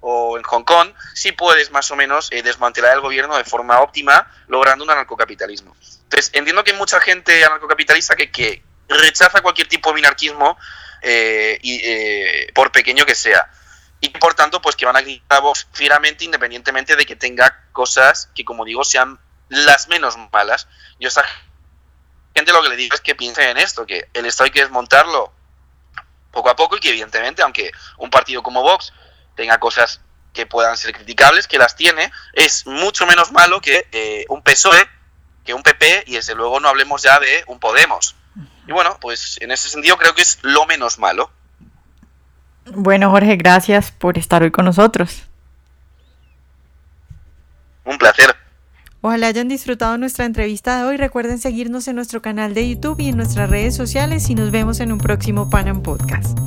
o 0.00 0.36
en 0.36 0.42
Hong 0.42 0.64
Kong, 0.64 0.92
sí 1.14 1.32
puedes 1.32 1.70
más 1.70 1.90
o 1.92 1.96
menos 1.96 2.30
eh, 2.32 2.42
desmantelar 2.42 2.94
el 2.94 3.00
gobierno 3.00 3.36
de 3.36 3.44
forma 3.44 3.80
óptima, 3.80 4.28
logrando 4.48 4.84
un 4.84 4.90
anarcocapitalismo. 4.90 5.76
Entonces, 6.04 6.30
entiendo 6.34 6.64
que 6.64 6.72
hay 6.72 6.76
mucha 6.76 7.00
gente 7.00 7.44
anarcocapitalista 7.44 8.16
que, 8.16 8.30
que 8.30 8.64
rechaza 8.88 9.40
cualquier 9.40 9.68
tipo 9.68 9.90
de 9.90 9.96
minarquismo, 9.96 10.56
eh, 11.02 11.58
y, 11.62 11.80
eh, 11.84 12.52
por 12.54 12.72
pequeño 12.72 13.06
que 13.06 13.14
sea 13.14 13.48
y 14.00 14.08
por 14.10 14.34
tanto 14.34 14.60
pues 14.60 14.76
que 14.76 14.86
van 14.86 14.96
a 14.96 15.00
gritar 15.00 15.38
a 15.38 15.40
Vox 15.40 15.66
fieramente 15.72 16.24
independientemente 16.24 16.96
de 16.96 17.06
que 17.06 17.16
tenga 17.16 17.64
cosas 17.72 18.30
que 18.34 18.44
como 18.44 18.64
digo 18.64 18.84
sean 18.84 19.18
las 19.48 19.88
menos 19.88 20.16
malas. 20.32 20.68
Yo 21.00 21.08
esa 21.08 21.24
gente 22.34 22.52
lo 22.52 22.62
que 22.62 22.68
le 22.68 22.76
digo 22.76 22.94
es 22.94 23.00
que 23.00 23.14
piensen 23.14 23.48
en 23.48 23.58
esto, 23.58 23.86
que 23.86 24.08
el 24.12 24.26
Estado 24.26 24.46
hay 24.46 24.50
que 24.50 24.60
desmontarlo 24.60 25.32
poco 26.30 26.50
a 26.50 26.56
poco 26.56 26.76
y 26.76 26.80
que 26.80 26.90
evidentemente 26.90 27.42
aunque 27.42 27.72
un 27.96 28.10
partido 28.10 28.42
como 28.42 28.62
Vox 28.62 28.92
tenga 29.34 29.58
cosas 29.58 30.00
que 30.32 30.46
puedan 30.46 30.76
ser 30.76 30.92
criticables, 30.92 31.48
que 31.48 31.58
las 31.58 31.74
tiene, 31.74 32.12
es 32.32 32.66
mucho 32.66 33.06
menos 33.06 33.32
malo 33.32 33.60
que 33.60 33.88
eh, 33.90 34.24
un 34.28 34.42
PSOE, 34.42 34.88
que 35.44 35.54
un 35.54 35.62
PP 35.62 36.04
y 36.06 36.14
desde 36.14 36.34
luego 36.34 36.60
no 36.60 36.68
hablemos 36.68 37.02
ya 37.02 37.18
de 37.18 37.42
un 37.46 37.58
Podemos. 37.58 38.14
Y 38.68 38.72
bueno, 38.72 38.98
pues 39.00 39.38
en 39.40 39.50
ese 39.50 39.70
sentido 39.70 39.96
creo 39.96 40.14
que 40.14 40.22
es 40.22 40.38
lo 40.42 40.66
menos 40.66 40.98
malo. 40.98 41.30
Bueno, 42.66 43.10
Jorge, 43.10 43.36
gracias 43.36 43.90
por 43.90 44.18
estar 44.18 44.42
hoy 44.42 44.50
con 44.50 44.66
nosotros. 44.66 45.22
Un 47.84 47.96
placer. 47.96 48.36
Ojalá 49.00 49.28
hayan 49.28 49.48
disfrutado 49.48 49.96
nuestra 49.96 50.26
entrevista 50.26 50.78
de 50.78 50.84
hoy. 50.84 50.96
Recuerden 50.98 51.38
seguirnos 51.38 51.88
en 51.88 51.96
nuestro 51.96 52.20
canal 52.20 52.52
de 52.52 52.68
YouTube 52.68 53.00
y 53.00 53.08
en 53.08 53.16
nuestras 53.16 53.48
redes 53.48 53.74
sociales 53.74 54.28
y 54.28 54.34
nos 54.34 54.50
vemos 54.50 54.80
en 54.80 54.92
un 54.92 54.98
próximo 54.98 55.48
Panam 55.48 55.82
Podcast. 55.82 56.38